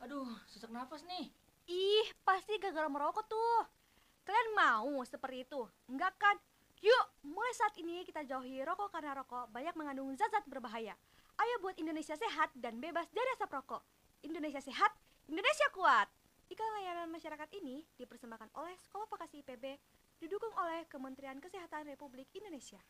Aduh, 0.00 0.32
sesak 0.48 0.72
nafas 0.72 1.04
nih. 1.04 1.28
Ih, 1.68 2.08
pasti 2.24 2.56
gara-gara 2.56 2.88
merokok 2.88 3.28
tuh. 3.28 3.68
Kalian 4.24 4.48
mau 4.56 5.04
seperti 5.04 5.44
itu? 5.44 5.60
Enggak 5.92 6.16
kan? 6.16 6.40
Yuk, 6.80 7.04
mulai 7.28 7.52
saat 7.52 7.76
ini 7.76 8.00
kita 8.08 8.24
jauhi 8.24 8.64
rokok 8.64 8.88
karena 8.88 9.12
rokok 9.12 9.52
banyak 9.52 9.76
mengandung 9.76 10.16
zat-zat 10.16 10.48
berbahaya. 10.48 10.96
Ayo 11.36 11.60
buat 11.60 11.76
Indonesia 11.76 12.16
sehat 12.16 12.56
dan 12.56 12.80
bebas 12.80 13.12
dari 13.12 13.28
asap 13.36 13.60
rokok. 13.60 13.99
Indonesia 14.20 14.60
sehat, 14.60 14.92
Indonesia 15.28 15.68
kuat. 15.72 16.08
Iklan 16.50 16.72
layanan 16.76 17.08
masyarakat 17.08 17.48
ini 17.62 17.86
dipersembahkan 17.96 18.52
oleh 18.58 18.74
Sekolah 18.82 19.06
Vokasi 19.08 19.40
IPB, 19.40 19.78
didukung 20.20 20.52
oleh 20.60 20.84
Kementerian 20.90 21.38
Kesehatan 21.40 21.88
Republik 21.88 22.28
Indonesia. 22.36 22.82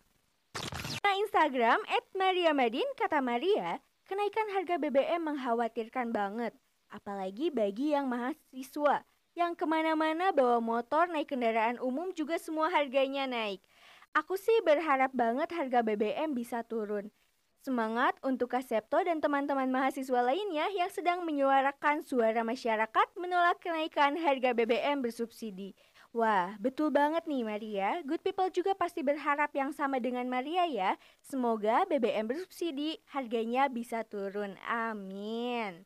Nah 1.00 1.14
Instagram 1.20 1.78
@mariamadin 2.16 2.88
kata 2.98 3.22
Maria, 3.22 3.78
kenaikan 4.08 4.48
harga 4.56 4.80
BBM 4.80 5.22
mengkhawatirkan 5.22 6.10
banget. 6.10 6.56
Apalagi 6.90 7.54
bagi 7.54 7.94
yang 7.94 8.10
mahasiswa 8.10 9.06
yang 9.38 9.54
ke 9.54 9.62
mana-mana 9.62 10.34
bawa 10.34 10.58
motor 10.58 11.06
naik 11.06 11.30
kendaraan 11.30 11.78
umum 11.78 12.10
juga 12.10 12.34
semua 12.42 12.66
harganya 12.74 13.30
naik. 13.30 13.62
Aku 14.10 14.34
sih 14.34 14.58
berharap 14.66 15.14
banget 15.14 15.54
harga 15.54 15.86
BBM 15.86 16.34
bisa 16.34 16.66
turun. 16.66 17.14
Semangat 17.60 18.16
untuk 18.24 18.56
Kasepto 18.56 19.04
dan 19.04 19.20
teman-teman 19.20 19.68
mahasiswa 19.68 20.24
lainnya 20.24 20.64
yang 20.72 20.88
sedang 20.88 21.28
menyuarakan 21.28 22.00
suara 22.00 22.40
masyarakat 22.40 23.06
menolak 23.20 23.60
kenaikan 23.60 24.16
harga 24.16 24.56
BBM 24.56 25.04
bersubsidi. 25.04 25.76
Wah, 26.16 26.56
betul 26.56 26.88
banget 26.88 27.28
nih 27.28 27.44
Maria. 27.44 28.00
Good 28.00 28.24
people 28.24 28.48
juga 28.48 28.72
pasti 28.72 29.04
berharap 29.04 29.52
yang 29.52 29.76
sama 29.76 30.00
dengan 30.00 30.24
Maria 30.24 30.64
ya. 30.64 30.96
Semoga 31.20 31.84
BBM 31.84 32.32
bersubsidi 32.32 32.96
harganya 33.12 33.68
bisa 33.68 34.08
turun. 34.08 34.56
Amin. 34.64 35.84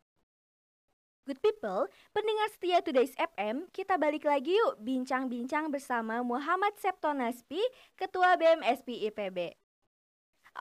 Good 1.27 1.43
people, 1.43 1.91
pendengar 2.15 2.55
setia 2.55 2.87
Today's 2.87 3.19
FM, 3.19 3.67
kita 3.75 3.99
balik 3.99 4.29
lagi 4.29 4.55
yuk 4.55 4.79
bincang-bincang 4.79 5.75
bersama 5.75 6.23
Muhammad 6.23 6.79
Septo 6.79 7.11
Naspi, 7.11 7.65
Ketua 7.99 8.39
BMSP 8.39 9.09
IPB. 9.11 9.59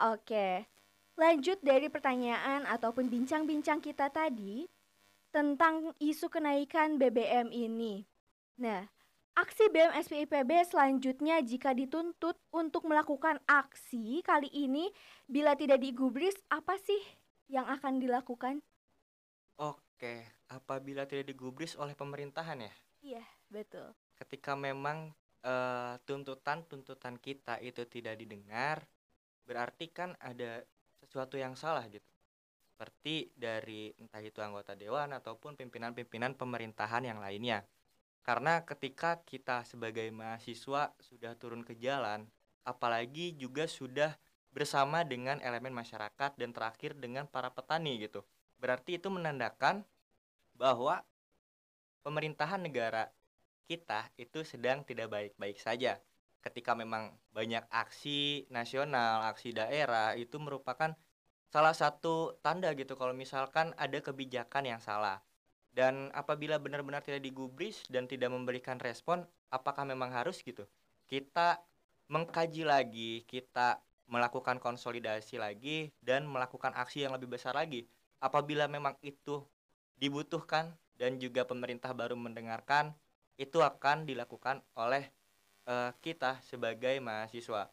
Oke, 0.10 0.66
lanjut 1.14 1.62
dari 1.62 1.88
pertanyaan 1.90 2.66
ataupun 2.66 3.10
bincang-bincang 3.10 3.80
kita 3.80 4.10
tadi 4.10 4.66
tentang 5.34 5.94
isu 5.98 6.30
kenaikan 6.30 6.98
BBM 7.02 7.50
ini. 7.50 8.06
Nah, 8.62 8.86
aksi 9.34 9.70
BMSP 9.74 10.30
IPB 10.30 10.52
selanjutnya 10.70 11.42
jika 11.42 11.74
dituntut 11.74 12.38
untuk 12.54 12.86
melakukan 12.86 13.42
aksi 13.50 14.22
kali 14.22 14.50
ini 14.54 14.94
bila 15.26 15.58
tidak 15.58 15.82
digubris, 15.82 16.38
apa 16.54 16.78
sih 16.78 17.02
yang 17.50 17.66
akan 17.66 17.98
dilakukan? 17.98 18.62
Oke, 19.58 20.26
apabila 20.50 21.06
tidak 21.06 21.30
digubris 21.30 21.74
oleh 21.78 21.94
pemerintahan 21.98 22.62
ya, 22.62 22.74
Iya, 23.02 23.24
betul. 23.50 23.94
ketika 24.18 24.54
memang 24.54 25.14
eh, 25.44 25.94
tuntutan-tuntutan 26.06 27.18
kita 27.20 27.58
itu 27.60 27.84
tidak 27.86 28.16
didengar, 28.18 28.86
berarti 29.44 29.92
kan 29.92 30.16
ada 30.22 30.64
sesuatu 31.14 31.38
yang 31.38 31.54
salah 31.54 31.86
gitu. 31.94 32.10
Seperti 32.74 33.30
dari 33.38 33.94
entah 34.02 34.18
itu 34.26 34.42
anggota 34.42 34.74
dewan 34.74 35.14
ataupun 35.14 35.54
pimpinan-pimpinan 35.54 36.34
pemerintahan 36.34 37.06
yang 37.06 37.22
lainnya. 37.22 37.62
Karena 38.26 38.66
ketika 38.66 39.22
kita 39.22 39.62
sebagai 39.62 40.10
mahasiswa 40.10 40.90
sudah 40.98 41.38
turun 41.38 41.62
ke 41.62 41.78
jalan, 41.78 42.26
apalagi 42.66 43.38
juga 43.38 43.70
sudah 43.70 44.18
bersama 44.50 45.06
dengan 45.06 45.38
elemen 45.46 45.70
masyarakat 45.70 46.34
dan 46.34 46.50
terakhir 46.50 46.98
dengan 46.98 47.30
para 47.30 47.54
petani 47.54 48.02
gitu. 48.02 48.26
Berarti 48.58 48.98
itu 48.98 49.14
menandakan 49.14 49.86
bahwa 50.58 51.06
pemerintahan 52.02 52.58
negara 52.66 53.14
kita 53.70 54.10
itu 54.18 54.42
sedang 54.42 54.82
tidak 54.82 55.14
baik-baik 55.14 55.62
saja. 55.62 56.02
Ketika 56.42 56.74
memang 56.74 57.16
banyak 57.32 57.64
aksi 57.72 58.50
nasional, 58.50 59.30
aksi 59.30 59.56
daerah 59.56 60.18
itu 60.18 60.42
merupakan 60.42 60.96
salah 61.54 61.78
satu 61.78 62.34
tanda 62.42 62.74
gitu 62.74 62.98
kalau 62.98 63.14
misalkan 63.14 63.78
ada 63.78 64.02
kebijakan 64.02 64.66
yang 64.66 64.82
salah. 64.82 65.22
Dan 65.70 66.10
apabila 66.18 66.58
benar-benar 66.58 67.06
tidak 67.06 67.22
digubris 67.22 67.86
dan 67.94 68.10
tidak 68.10 68.34
memberikan 68.34 68.82
respon, 68.82 69.22
apakah 69.54 69.86
memang 69.86 70.10
harus 70.10 70.42
gitu? 70.42 70.66
Kita 71.06 71.62
mengkaji 72.10 72.66
lagi, 72.66 73.22
kita 73.30 73.78
melakukan 74.10 74.58
konsolidasi 74.58 75.38
lagi 75.38 75.94
dan 76.02 76.26
melakukan 76.26 76.74
aksi 76.74 77.06
yang 77.06 77.14
lebih 77.14 77.30
besar 77.30 77.54
lagi. 77.54 77.86
Apabila 78.18 78.66
memang 78.66 78.98
itu 79.06 79.46
dibutuhkan 79.98 80.74
dan 80.98 81.22
juga 81.22 81.46
pemerintah 81.46 81.94
baru 81.94 82.18
mendengarkan, 82.18 82.98
itu 83.38 83.62
akan 83.62 84.10
dilakukan 84.10 84.62
oleh 84.74 85.06
eh, 85.70 85.90
kita 86.02 86.42
sebagai 86.46 86.98
mahasiswa. 86.98 87.70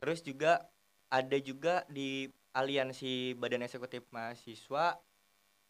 Terus 0.00 0.24
juga 0.24 0.64
ada 1.12 1.36
juga 1.36 1.84
di 1.92 2.24
aliansi 2.56 3.36
Badan 3.36 3.68
Eksekutif 3.68 4.08
Mahasiswa 4.10 4.96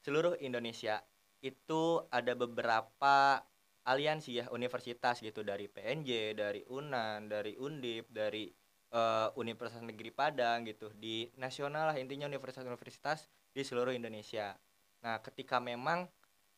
seluruh 0.01 0.39
Indonesia. 0.39 1.03
Itu 1.43 2.07
ada 2.15 2.39
beberapa 2.39 3.43
aliansi 3.85 4.41
ya 4.41 4.47
universitas 4.55 5.19
gitu. 5.19 5.43
Dari 5.43 5.67
PNJ, 5.67 6.39
dari 6.39 6.63
UNAN, 6.71 7.27
dari 7.27 7.59
Undip, 7.59 8.07
dari 8.09 8.47
eh, 8.95 9.29
Universitas 9.35 9.83
Negeri 9.83 10.15
Padang 10.15 10.63
gitu. 10.65 10.95
Di 10.95 11.27
nasional 11.37 11.91
lah 11.91 11.97
intinya 11.99 12.31
universitas-universitas 12.31 13.27
di 13.51 13.67
seluruh 13.67 13.91
Indonesia. 13.91 14.55
Nah, 15.03 15.19
ketika 15.25 15.59
memang 15.59 16.07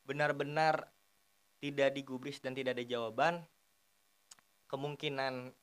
benar-benar 0.05 0.93
tidak 1.63 1.95
digubris 1.95 2.43
dan 2.43 2.59
tidak 2.59 2.75
ada 2.75 2.85
jawaban, 2.85 3.47
kemungkinan 4.67 5.55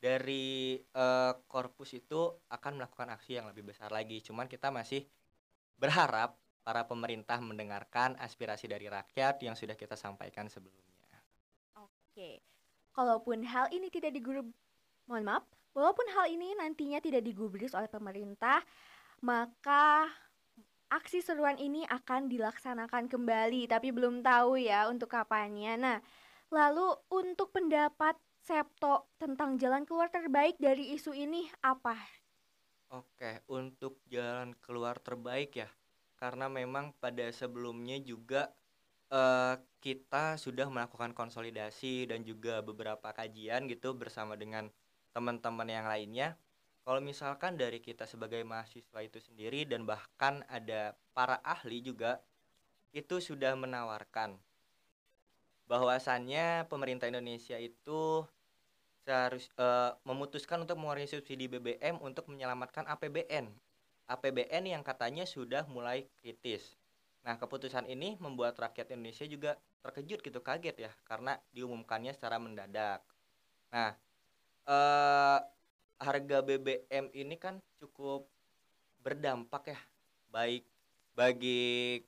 dari 0.00 0.80
eh, 0.80 1.32
korpus 1.44 1.92
itu 1.94 2.40
akan 2.48 2.80
melakukan 2.80 3.12
aksi 3.12 3.36
yang 3.36 3.46
lebih 3.52 3.68
besar 3.68 3.92
lagi. 3.92 4.24
Cuman 4.24 4.48
kita 4.48 4.72
masih 4.72 5.04
berharap 5.76 6.40
para 6.64 6.88
pemerintah 6.88 7.40
mendengarkan 7.40 8.16
aspirasi 8.20 8.68
dari 8.68 8.88
rakyat 8.88 9.40
yang 9.44 9.56
sudah 9.56 9.76
kita 9.76 9.96
sampaikan 9.96 10.48
sebelumnya. 10.48 11.16
Oke. 11.76 12.40
Kalaupun 12.92 13.44
hal 13.46 13.70
ini 13.72 13.88
tidak 13.88 14.12
digubris, 14.16 14.52
mohon 15.08 15.24
maaf, 15.24 15.44
walaupun 15.72 16.04
hal 16.12 16.26
ini 16.28 16.52
nantinya 16.58 16.98
tidak 17.00 17.24
digubris 17.24 17.72
oleh 17.72 17.88
pemerintah, 17.88 18.60
maka 19.24 20.10
aksi 20.90 21.22
seruan 21.22 21.56
ini 21.56 21.86
akan 21.86 22.26
dilaksanakan 22.26 23.06
kembali, 23.06 23.70
tapi 23.70 23.94
belum 23.94 24.20
tahu 24.26 24.58
ya 24.58 24.90
untuk 24.90 25.12
kapannya. 25.14 25.78
Nah, 25.78 25.98
lalu 26.50 26.92
untuk 27.08 27.54
pendapat 27.54 28.18
Septo 28.40 28.94
tentang 29.20 29.50
jalan 29.62 29.84
keluar 29.88 30.08
terbaik 30.12 30.56
dari 30.60 30.84
isu 30.96 31.12
ini 31.16 31.48
apa? 31.62 31.96
Oke, 32.90 33.30
untuk 33.46 34.02
jalan 34.10 34.50
keluar 34.58 34.98
terbaik 34.98 35.50
ya, 35.62 35.68
karena 36.18 36.50
memang 36.50 36.90
pada 36.98 37.30
sebelumnya 37.30 37.96
juga 38.02 38.50
eh, 39.12 39.54
kita 39.84 40.34
sudah 40.44 40.66
melakukan 40.74 41.14
konsolidasi 41.14 42.10
dan 42.10 42.26
juga 42.26 42.60
beberapa 42.64 43.08
kajian 43.14 43.70
gitu 43.70 43.94
bersama 43.94 44.34
dengan 44.34 44.68
teman-teman 45.14 45.68
yang 45.70 45.86
lainnya. 45.86 46.28
Kalau 46.82 46.98
misalkan 46.98 47.54
dari 47.54 47.78
kita 47.78 48.04
sebagai 48.08 48.42
mahasiswa 48.42 49.00
itu 49.04 49.18
sendiri 49.22 49.68
dan 49.70 49.86
bahkan 49.86 50.42
ada 50.50 50.98
para 51.14 51.38
ahli 51.46 51.78
juga 51.84 52.18
itu 52.90 53.22
sudah 53.22 53.54
menawarkan 53.54 54.34
bahwasannya 55.70 56.66
pemerintah 56.66 57.06
Indonesia 57.06 57.54
itu 57.54 58.26
seharus 59.06 59.46
eh, 59.54 59.94
memutuskan 60.02 60.66
untuk 60.66 60.74
mengurangi 60.82 61.06
subsidi 61.14 61.46
BBM 61.46 62.02
untuk 62.02 62.26
menyelamatkan 62.26 62.90
APBN. 62.90 63.54
APBN 64.10 64.66
yang 64.66 64.82
katanya 64.82 65.22
sudah 65.22 65.62
mulai 65.70 66.10
kritis. 66.18 66.74
Nah, 67.22 67.38
keputusan 67.38 67.86
ini 67.86 68.18
membuat 68.18 68.58
rakyat 68.58 68.90
Indonesia 68.90 69.22
juga 69.30 69.54
terkejut 69.86 70.18
gitu, 70.26 70.42
kaget 70.42 70.90
ya, 70.90 70.92
karena 71.06 71.38
diumumkannya 71.54 72.10
secara 72.10 72.42
mendadak. 72.42 73.06
Nah, 73.70 73.94
eh 74.66 75.38
harga 76.00 76.38
BBM 76.42 77.12
ini 77.14 77.36
kan 77.38 77.62
cukup 77.78 78.26
berdampak 79.04 79.76
ya, 79.76 79.80
baik 80.32 80.64
bagi 81.14 82.00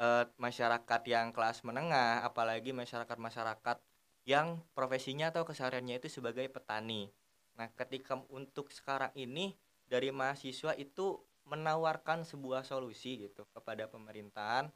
eh, 0.00 0.24
masyarakat 0.40 1.02
yang 1.04 1.30
kelas 1.36 1.60
menengah, 1.62 2.24
apalagi 2.24 2.72
masyarakat-masyarakat 2.72 3.76
yang 4.24 4.60
profesinya 4.72 5.28
atau 5.32 5.44
kesehariannya 5.44 6.00
itu 6.00 6.08
sebagai 6.08 6.48
petani. 6.48 7.12
Nah, 7.60 7.68
ketika 7.76 8.16
untuk 8.32 8.72
sekarang 8.72 9.12
ini 9.12 9.52
dari 9.84 10.08
mahasiswa 10.08 10.72
itu 10.80 11.20
menawarkan 11.44 12.24
sebuah 12.24 12.64
solusi 12.64 13.28
gitu 13.28 13.44
kepada 13.52 13.90
pemerintahan, 13.90 14.72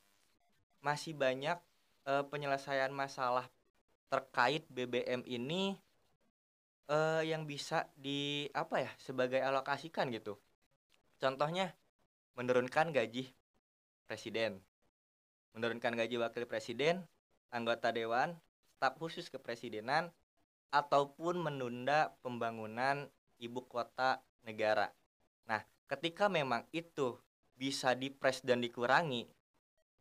masih 0.84 1.16
banyak 1.16 1.56
eh, 2.04 2.24
penyelesaian 2.28 2.92
masalah 2.92 3.48
terkait 4.12 4.68
BBM 4.68 5.24
ini 5.24 5.80
eh, 6.92 7.22
yang 7.24 7.48
bisa 7.48 7.88
di 7.96 8.48
apa 8.52 8.84
ya 8.84 8.92
sebagai 9.00 9.40
alokasikan 9.40 10.12
gitu. 10.12 10.36
Contohnya 11.16 11.72
menurunkan 12.34 12.90
gaji 12.92 13.30
presiden, 14.04 14.60
menurunkan 15.54 15.94
gaji 15.94 16.18
wakil 16.18 16.44
presiden, 16.50 17.06
anggota 17.54 17.94
dewan, 17.94 18.34
staf 18.74 18.98
khusus 18.98 19.30
kepresidenan, 19.30 20.10
ataupun 20.74 21.38
menunda 21.38 22.18
pembangunan 22.20 23.06
ibu 23.38 23.62
kota 23.70 24.18
negara. 24.42 24.90
Nah, 25.46 25.62
ketika 25.86 26.26
memang 26.26 26.66
itu 26.74 27.14
bisa 27.54 27.94
dipres 27.94 28.42
dan 28.42 28.58
dikurangi, 28.58 29.30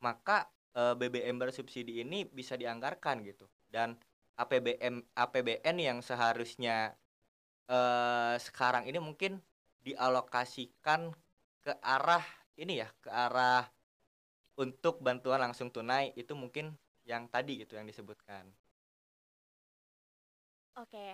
maka 0.01 0.49
eh, 0.73 0.97
BBM 0.97 1.37
bersubsidi 1.37 2.01
ini 2.01 2.25
bisa 2.25 2.57
dianggarkan 2.57 3.21
gitu. 3.21 3.45
Dan 3.69 3.93
APBM 4.33 5.05
APBN 5.13 5.75
yang 5.77 6.01
seharusnya 6.01 6.97
eh, 7.69 8.35
sekarang 8.41 8.89
ini 8.89 8.97
mungkin 8.97 9.37
dialokasikan 9.85 11.13
ke 11.61 11.73
arah 11.85 12.25
ini 12.57 12.81
ya, 12.81 12.89
ke 12.97 13.13
arah 13.13 13.69
untuk 14.53 15.01
bantuan 15.01 15.41
langsung 15.41 15.73
tunai 15.73 16.13
itu 16.13 16.33
mungkin 16.37 16.77
yang 17.03 17.27
tadi 17.27 17.63
gitu 17.65 17.75
yang 17.75 17.87
disebutkan. 17.89 18.47
Oke. 20.77 21.13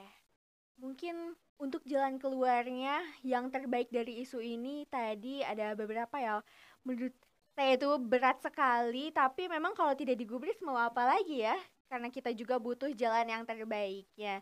Mungkin 0.80 1.36
untuk 1.60 1.84
jalan 1.84 2.16
keluarnya 2.16 3.04
yang 3.20 3.52
terbaik 3.52 3.92
dari 3.92 4.24
isu 4.24 4.40
ini 4.40 4.88
tadi 4.88 5.44
ada 5.44 5.76
beberapa 5.76 6.16
ya. 6.16 6.40
Menurut 6.88 7.12
saya 7.52 7.76
itu 7.76 7.92
berat 8.00 8.40
sekali, 8.40 9.12
tapi 9.12 9.52
memang 9.52 9.76
kalau 9.76 9.92
tidak 9.92 10.16
digubris 10.16 10.56
mau 10.64 10.80
apa 10.80 11.04
lagi 11.04 11.44
ya? 11.44 11.60
Karena 11.92 12.08
kita 12.08 12.32
juga 12.32 12.56
butuh 12.56 12.96
jalan 12.96 13.28
yang 13.28 13.44
terbaik 13.44 14.08
ya. 14.16 14.40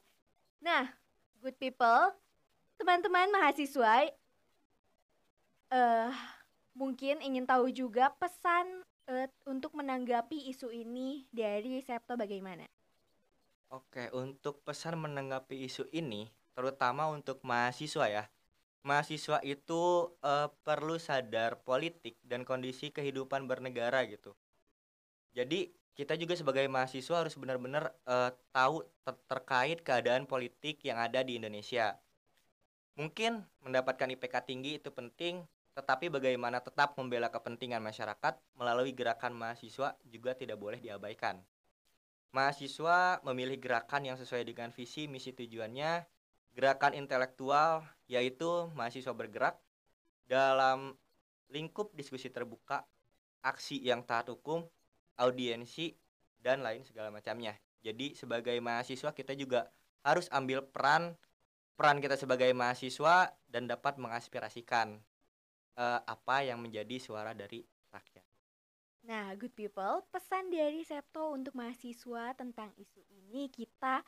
Nah, 0.62 0.86
good 1.42 1.58
people, 1.58 2.14
teman-teman 2.78 3.34
mahasiswa, 3.34 4.14
eh 5.74 6.14
mungkin 6.78 7.18
ingin 7.26 7.50
tahu 7.50 7.74
juga 7.74 8.14
pesan 8.22 8.86
eh, 9.14 9.28
untuk 9.54 9.72
menanggapi 9.80 10.38
isu 10.52 10.68
ini 10.84 11.10
dari 11.40 11.74
Septo 11.88 12.14
bagaimana? 12.24 12.66
Oke, 13.78 14.04
untuk 14.24 14.56
pesan 14.68 14.96
menanggapi 15.06 15.56
isu 15.68 15.84
ini, 16.02 16.22
terutama 16.56 17.04
untuk 17.18 17.38
mahasiswa 17.50 18.06
ya. 18.18 18.24
Mahasiswa 18.88 19.38
itu 19.54 19.84
eh, 20.32 20.48
perlu 20.66 20.96
sadar 21.08 21.52
politik 21.68 22.16
dan 22.32 22.42
kondisi 22.50 22.88
kehidupan 22.98 23.42
bernegara 23.52 24.02
gitu. 24.14 24.32
Jadi 25.38 25.60
kita 25.98 26.14
juga 26.22 26.34
sebagai 26.40 26.66
mahasiswa 26.76 27.16
harus 27.24 27.36
benar-benar 27.42 27.84
eh, 28.14 28.32
tahu 28.56 28.78
ter- 29.06 29.24
terkait 29.32 29.78
keadaan 29.88 30.24
politik 30.32 30.76
yang 30.90 30.98
ada 31.06 31.20
di 31.28 31.34
Indonesia. 31.40 31.88
Mungkin 33.00 33.34
mendapatkan 33.64 34.10
IPK 34.14 34.36
tinggi 34.50 34.72
itu 34.80 34.90
penting, 35.00 35.36
tetapi 35.78 36.10
bagaimana 36.10 36.58
tetap 36.58 36.98
membela 36.98 37.30
kepentingan 37.30 37.78
masyarakat 37.86 38.34
melalui 38.58 38.98
gerakan 38.98 39.38
mahasiswa 39.38 39.94
juga 40.10 40.34
tidak 40.34 40.58
boleh 40.58 40.82
diabaikan. 40.82 41.38
Mahasiswa 42.34 43.22
memilih 43.22 43.62
gerakan 43.62 44.10
yang 44.10 44.18
sesuai 44.18 44.42
dengan 44.42 44.74
visi 44.74 45.06
misi 45.06 45.38
tujuannya, 45.38 46.02
gerakan 46.58 46.98
intelektual 46.98 47.86
yaitu 48.10 48.74
mahasiswa 48.74 49.14
bergerak 49.14 49.62
dalam 50.26 50.98
lingkup 51.54 51.94
diskusi 51.94 52.34
terbuka, 52.34 52.82
aksi 53.46 53.78
yang 53.78 54.02
taat 54.02 54.34
hukum, 54.34 54.66
audiensi 55.22 55.94
dan 56.42 56.66
lain 56.66 56.82
segala 56.90 57.14
macamnya. 57.14 57.54
Jadi 57.86 58.18
sebagai 58.18 58.58
mahasiswa 58.66 59.14
kita 59.14 59.38
juga 59.38 59.70
harus 60.02 60.26
ambil 60.34 60.66
peran 60.66 61.14
peran 61.78 62.02
kita 62.02 62.18
sebagai 62.18 62.50
mahasiswa 62.58 63.30
dan 63.46 63.70
dapat 63.70 64.02
mengaspirasikan 64.02 64.98
eh, 65.78 66.02
apa 66.04 66.44
yang 66.44 66.60
menjadi 66.60 66.98
suara 66.98 67.32
dari 67.38 67.62
rakyat. 67.94 68.26
Nah, 69.08 69.32
good 69.40 69.56
people, 69.56 70.04
pesan 70.12 70.52
dari 70.52 70.84
Septo 70.84 71.32
untuk 71.32 71.56
mahasiswa 71.56 72.36
tentang 72.36 72.76
isu 72.76 73.00
ini 73.08 73.48
kita 73.48 74.04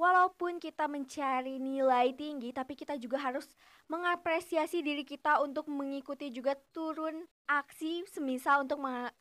walaupun 0.00 0.56
kita 0.56 0.88
mencari 0.88 1.60
nilai 1.60 2.16
tinggi 2.16 2.56
tapi 2.56 2.72
kita 2.72 2.96
juga 2.96 3.20
harus 3.20 3.44
mengapresiasi 3.92 4.80
diri 4.80 5.04
kita 5.04 5.44
untuk 5.44 5.68
mengikuti 5.68 6.32
juga 6.32 6.56
turun 6.72 7.28
aksi 7.44 8.08
semisal 8.08 8.64
untuk 8.64 8.80
mem- 8.80 9.12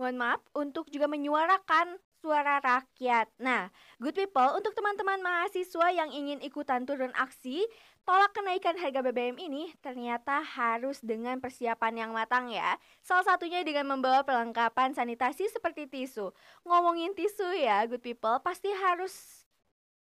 mohon 0.00 0.16
maaf 0.16 0.40
untuk 0.56 0.88
juga 0.88 1.04
menyuarakan 1.04 2.00
suara 2.18 2.58
rakyat. 2.58 3.30
Nah, 3.38 3.70
good 4.02 4.14
people, 4.18 4.58
untuk 4.58 4.74
teman-teman 4.74 5.22
mahasiswa 5.22 5.86
yang 5.94 6.10
ingin 6.10 6.42
ikutan 6.42 6.82
turun 6.82 7.14
aksi, 7.14 7.62
tolak 8.02 8.34
kenaikan 8.34 8.74
harga 8.74 9.04
BBM 9.04 9.38
ini 9.38 9.70
ternyata 9.78 10.42
harus 10.42 10.98
dengan 11.04 11.38
persiapan 11.38 11.94
yang 12.06 12.10
matang 12.10 12.50
ya. 12.50 12.74
Salah 13.06 13.24
satunya 13.24 13.62
dengan 13.62 13.86
membawa 13.86 14.26
perlengkapan 14.26 14.96
sanitasi 14.96 15.46
seperti 15.52 15.86
tisu. 15.86 16.34
Ngomongin 16.66 17.14
tisu 17.14 17.54
ya, 17.54 17.86
good 17.86 18.02
people, 18.02 18.42
pasti 18.42 18.72
harus 18.74 19.46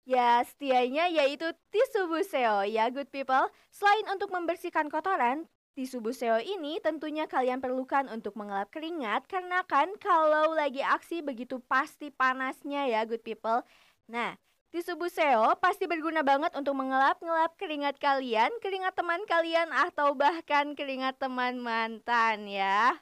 ya 0.05 0.45
setianya 0.45 1.09
yaitu 1.09 1.49
tisu 1.73 2.05
buseo 2.05 2.61
ya, 2.69 2.93
good 2.93 3.09
people. 3.09 3.49
Selain 3.73 4.05
untuk 4.13 4.29
membersihkan 4.29 4.93
kotoran, 4.93 5.49
Tisu 5.75 5.99
buseo 5.99 6.39
ini 6.39 6.79
tentunya 6.79 7.27
kalian 7.27 7.59
perlukan 7.59 8.07
untuk 8.07 8.39
mengelap 8.39 8.71
keringat 8.71 9.27
karena 9.27 9.59
kan 9.67 9.91
kalau 9.99 10.55
lagi 10.55 10.79
aksi 10.79 11.19
begitu 11.19 11.59
pasti 11.67 12.07
panasnya 12.15 12.88
ya 12.88 13.03
good 13.03 13.19
people. 13.19 13.59
Nah, 14.07 14.39
tisu 14.71 14.95
buseo 14.95 15.51
pasti 15.59 15.83
berguna 15.83 16.23
banget 16.23 16.55
untuk 16.55 16.79
mengelap-ngelap 16.79 17.59
keringat 17.59 17.99
kalian, 17.99 18.55
keringat 18.63 18.95
teman 18.95 19.19
kalian 19.27 19.67
atau 19.75 20.15
bahkan 20.15 20.79
keringat 20.79 21.19
teman 21.19 21.59
mantan 21.59 22.47
ya. 22.47 22.95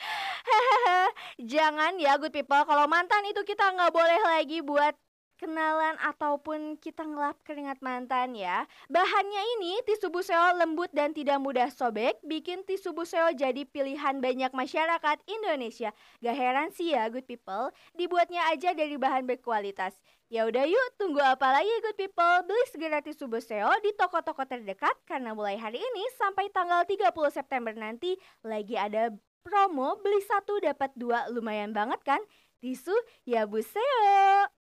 Jangan 1.52 2.00
ya 2.00 2.16
good 2.16 2.32
people, 2.32 2.64
kalau 2.64 2.88
mantan 2.88 3.20
itu 3.28 3.44
kita 3.44 3.68
nggak 3.68 3.92
boleh 3.92 4.20
lagi 4.32 4.64
buat 4.64 4.96
kenalan 5.44 6.00
ataupun 6.00 6.80
kita 6.80 7.04
ngelap 7.04 7.36
keringat 7.44 7.84
mantan 7.84 8.32
ya. 8.32 8.64
Bahannya 8.88 9.42
ini 9.60 9.84
tisu 9.84 10.08
buseo 10.08 10.56
lembut 10.56 10.88
dan 10.96 11.12
tidak 11.12 11.36
mudah 11.36 11.68
sobek, 11.68 12.16
bikin 12.24 12.64
tisu 12.64 12.96
buseo 12.96 13.28
jadi 13.36 13.68
pilihan 13.68 14.24
banyak 14.24 14.56
masyarakat 14.56 15.20
Indonesia. 15.28 15.92
Gak 16.24 16.32
heran 16.32 16.72
sih 16.72 16.96
ya 16.96 17.12
good 17.12 17.28
people, 17.28 17.68
dibuatnya 17.92 18.40
aja 18.48 18.72
dari 18.72 18.96
bahan 18.96 19.28
berkualitas. 19.28 19.92
Ya 20.32 20.48
udah 20.48 20.64
yuk, 20.64 20.88
tunggu 20.96 21.20
apa 21.20 21.60
lagi 21.60 21.68
good 21.84 22.00
people? 22.00 22.48
Beli 22.48 22.64
segera 22.72 23.04
tisu 23.04 23.28
buseo 23.28 23.68
di 23.84 23.92
toko-toko 23.92 24.48
terdekat 24.48 24.96
karena 25.04 25.36
mulai 25.36 25.60
hari 25.60 25.76
ini 25.76 26.04
sampai 26.16 26.48
tanggal 26.48 26.88
30 26.88 27.12
September 27.28 27.76
nanti 27.76 28.16
lagi 28.40 28.80
ada 28.80 29.12
promo 29.44 30.00
beli 30.00 30.24
satu 30.24 30.56
dapat 30.64 30.88
dua 30.96 31.28
lumayan 31.28 31.76
banget 31.76 32.00
kan? 32.00 32.20
Tisu 32.64 32.96
ya 33.28 33.44
buseo. 33.44 34.63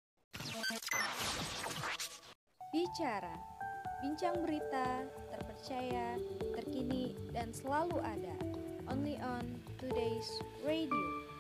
Bicara, 2.75 3.37
bincang 4.03 4.43
berita, 4.43 5.07
terpercaya, 5.31 6.19
terkini, 6.55 7.15
dan 7.31 7.55
selalu 7.55 8.03
ada. 8.03 8.37
Only 8.91 9.17
on 9.23 9.59
today's 9.79 10.29
radio. 10.67 11.34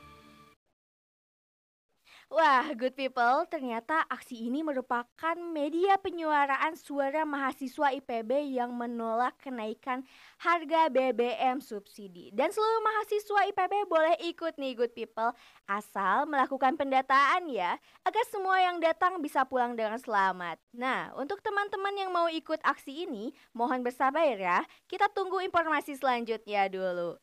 Wah, 2.34 2.66
good 2.74 2.98
people, 2.98 3.46
ternyata 3.46 4.02
aksi 4.10 4.50
ini 4.50 4.66
merupakan 4.66 5.38
media 5.38 5.94
penyuaraan 6.02 6.74
suara 6.74 7.22
mahasiswa 7.22 7.94
IPB 7.94 8.58
yang 8.58 8.74
menolak 8.74 9.38
kenaikan 9.38 10.02
harga 10.42 10.90
BBM 10.90 11.62
subsidi. 11.62 12.34
Dan 12.34 12.50
seluruh 12.50 12.82
mahasiswa 12.82 13.38
IPB 13.54 13.86
boleh 13.86 14.18
ikut 14.26 14.58
nih 14.58 14.74
good 14.74 14.90
people, 14.98 15.30
asal 15.70 16.26
melakukan 16.26 16.74
pendataan 16.74 17.46
ya, 17.46 17.78
agar 18.02 18.24
semua 18.26 18.58
yang 18.66 18.82
datang 18.82 19.22
bisa 19.22 19.46
pulang 19.46 19.78
dengan 19.78 20.02
selamat. 20.02 20.58
Nah, 20.74 21.14
untuk 21.14 21.38
teman-teman 21.38 21.94
yang 21.94 22.10
mau 22.10 22.26
ikut 22.26 22.58
aksi 22.66 23.06
ini, 23.06 23.30
mohon 23.54 23.86
bersabar 23.86 24.34
ya, 24.34 24.66
kita 24.90 25.06
tunggu 25.14 25.38
informasi 25.38 25.94
selanjutnya 25.94 26.66
dulu. 26.66 27.14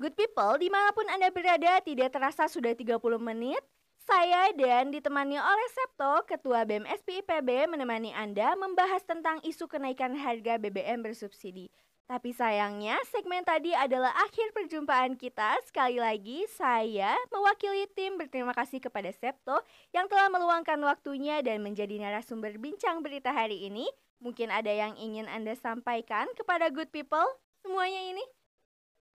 Good 0.00 0.16
people, 0.16 0.56
di 0.56 0.72
mana 0.72 0.96
pun 0.96 1.04
Anda 1.12 1.28
berada, 1.28 1.76
tidak 1.84 2.16
terasa 2.16 2.48
sudah 2.48 2.72
30 2.72 2.96
menit. 3.20 3.60
Saya 4.00 4.48
dan 4.56 4.88
ditemani 4.88 5.36
oleh 5.36 5.68
Septo, 5.76 6.24
Ketua 6.24 6.64
BEM 6.64 6.88
SPI 6.88 7.20
IPB 7.20 7.68
menemani 7.68 8.08
Anda 8.16 8.56
membahas 8.56 9.04
tentang 9.04 9.44
isu 9.44 9.68
kenaikan 9.68 10.16
harga 10.16 10.56
BBM 10.56 11.04
bersubsidi. 11.04 11.68
Tapi 12.08 12.32
sayangnya 12.32 12.96
segmen 13.12 13.44
tadi 13.44 13.76
adalah 13.76 14.16
akhir 14.24 14.56
perjumpaan 14.56 15.20
kita. 15.20 15.60
Sekali 15.68 16.00
lagi 16.00 16.48
saya 16.48 17.12
mewakili 17.28 17.84
tim 17.92 18.16
berterima 18.16 18.56
kasih 18.56 18.80
kepada 18.80 19.12
Septo 19.12 19.60
yang 19.92 20.08
telah 20.08 20.32
meluangkan 20.32 20.80
waktunya 20.80 21.44
dan 21.44 21.60
menjadi 21.60 22.00
narasumber 22.00 22.56
bincang 22.56 23.04
berita 23.04 23.36
hari 23.36 23.68
ini. 23.68 23.84
Mungkin 24.24 24.48
ada 24.48 24.72
yang 24.72 24.96
ingin 24.96 25.28
Anda 25.28 25.52
sampaikan 25.60 26.24
kepada 26.32 26.72
good 26.72 26.88
people 26.88 27.28
semuanya 27.60 28.00
ini? 28.16 28.39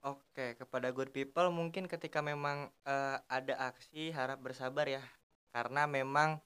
Oke, 0.06 0.54
kepada 0.54 0.94
good 0.94 1.10
people 1.10 1.50
mungkin 1.50 1.90
ketika 1.90 2.22
memang 2.22 2.70
eh, 2.86 3.18
ada 3.26 3.74
aksi 3.74 4.14
harap 4.14 4.38
bersabar 4.38 4.86
ya. 4.86 5.02
Karena 5.50 5.90
memang 5.90 6.38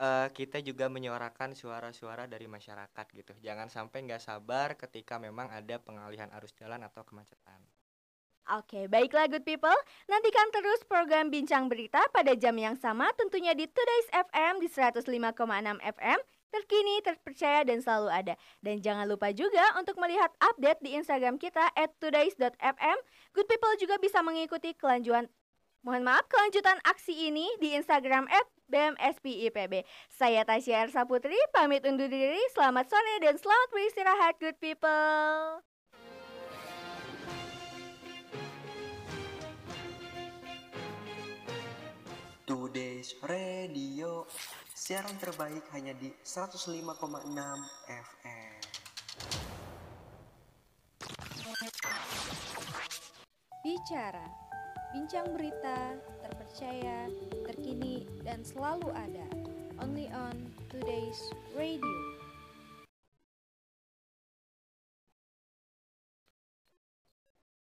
eh, 0.00 0.28
kita 0.32 0.64
juga 0.64 0.88
menyuarakan 0.88 1.52
suara-suara 1.52 2.24
dari 2.24 2.48
masyarakat 2.48 3.06
gitu. 3.12 3.36
Jangan 3.44 3.68
sampai 3.68 4.08
nggak 4.08 4.24
sabar 4.24 4.80
ketika 4.80 5.20
memang 5.20 5.52
ada 5.52 5.76
pengalihan 5.84 6.32
arus 6.40 6.56
jalan 6.56 6.80
atau 6.80 7.04
kemacetan. 7.04 7.60
Oke, 8.56 8.88
baiklah 8.88 9.28
good 9.28 9.44
people. 9.44 9.76
Nantikan 10.08 10.48
terus 10.52 10.80
program 10.88 11.28
Bincang 11.28 11.68
Berita 11.68 12.00
pada 12.08 12.32
jam 12.36 12.56
yang 12.56 12.76
sama 12.76 13.08
tentunya 13.20 13.52
di 13.52 13.68
Today's 13.68 14.08
FM 14.32 14.60
di 14.60 14.68
105,6 14.68 15.04
FM 15.80 16.18
terkini, 16.54 17.02
terpercaya, 17.02 17.66
dan 17.66 17.82
selalu 17.82 18.14
ada. 18.14 18.34
Dan 18.62 18.78
jangan 18.78 19.10
lupa 19.10 19.34
juga 19.34 19.74
untuk 19.74 19.98
melihat 19.98 20.30
update 20.38 20.78
di 20.86 20.94
Instagram 20.94 21.42
kita 21.42 21.74
at 21.74 21.90
todays.fm. 21.98 22.98
Good 23.34 23.50
people 23.50 23.74
juga 23.82 23.98
bisa 23.98 24.22
mengikuti 24.22 24.70
kelanjutan 24.78 25.26
Mohon 25.84 26.16
maaf 26.16 26.24
kelanjutan 26.32 26.80
aksi 26.80 27.28
ini 27.28 27.44
di 27.60 27.76
Instagram 27.76 28.24
at 28.32 28.48
BMSPIPB. 28.72 29.84
Saya 30.08 30.40
Tasya 30.40 30.88
Ersa 30.88 31.04
Putri, 31.04 31.36
pamit 31.52 31.84
undur 31.84 32.08
diri. 32.08 32.40
Selamat 32.56 32.88
sore 32.88 33.20
dan 33.20 33.36
selamat 33.36 33.68
beristirahat 33.68 34.34
good 34.40 34.56
people. 34.56 35.60
Today's 42.48 43.12
Radio 43.28 44.24
Siaran 44.84 45.16
terbaik 45.16 45.64
hanya 45.72 45.96
di 45.96 46.12
105,6 46.20 46.92
FM 47.88 48.60
Bicara, 53.64 54.28
bincang 54.92 55.32
berita, 55.32 55.96
terpercaya, 56.20 57.08
terkini, 57.48 58.04
dan 58.28 58.44
selalu 58.44 58.92
ada. 58.92 59.24
Only 59.80 60.12
on 60.12 60.52
today's 60.68 61.32
radio. 61.56 62.13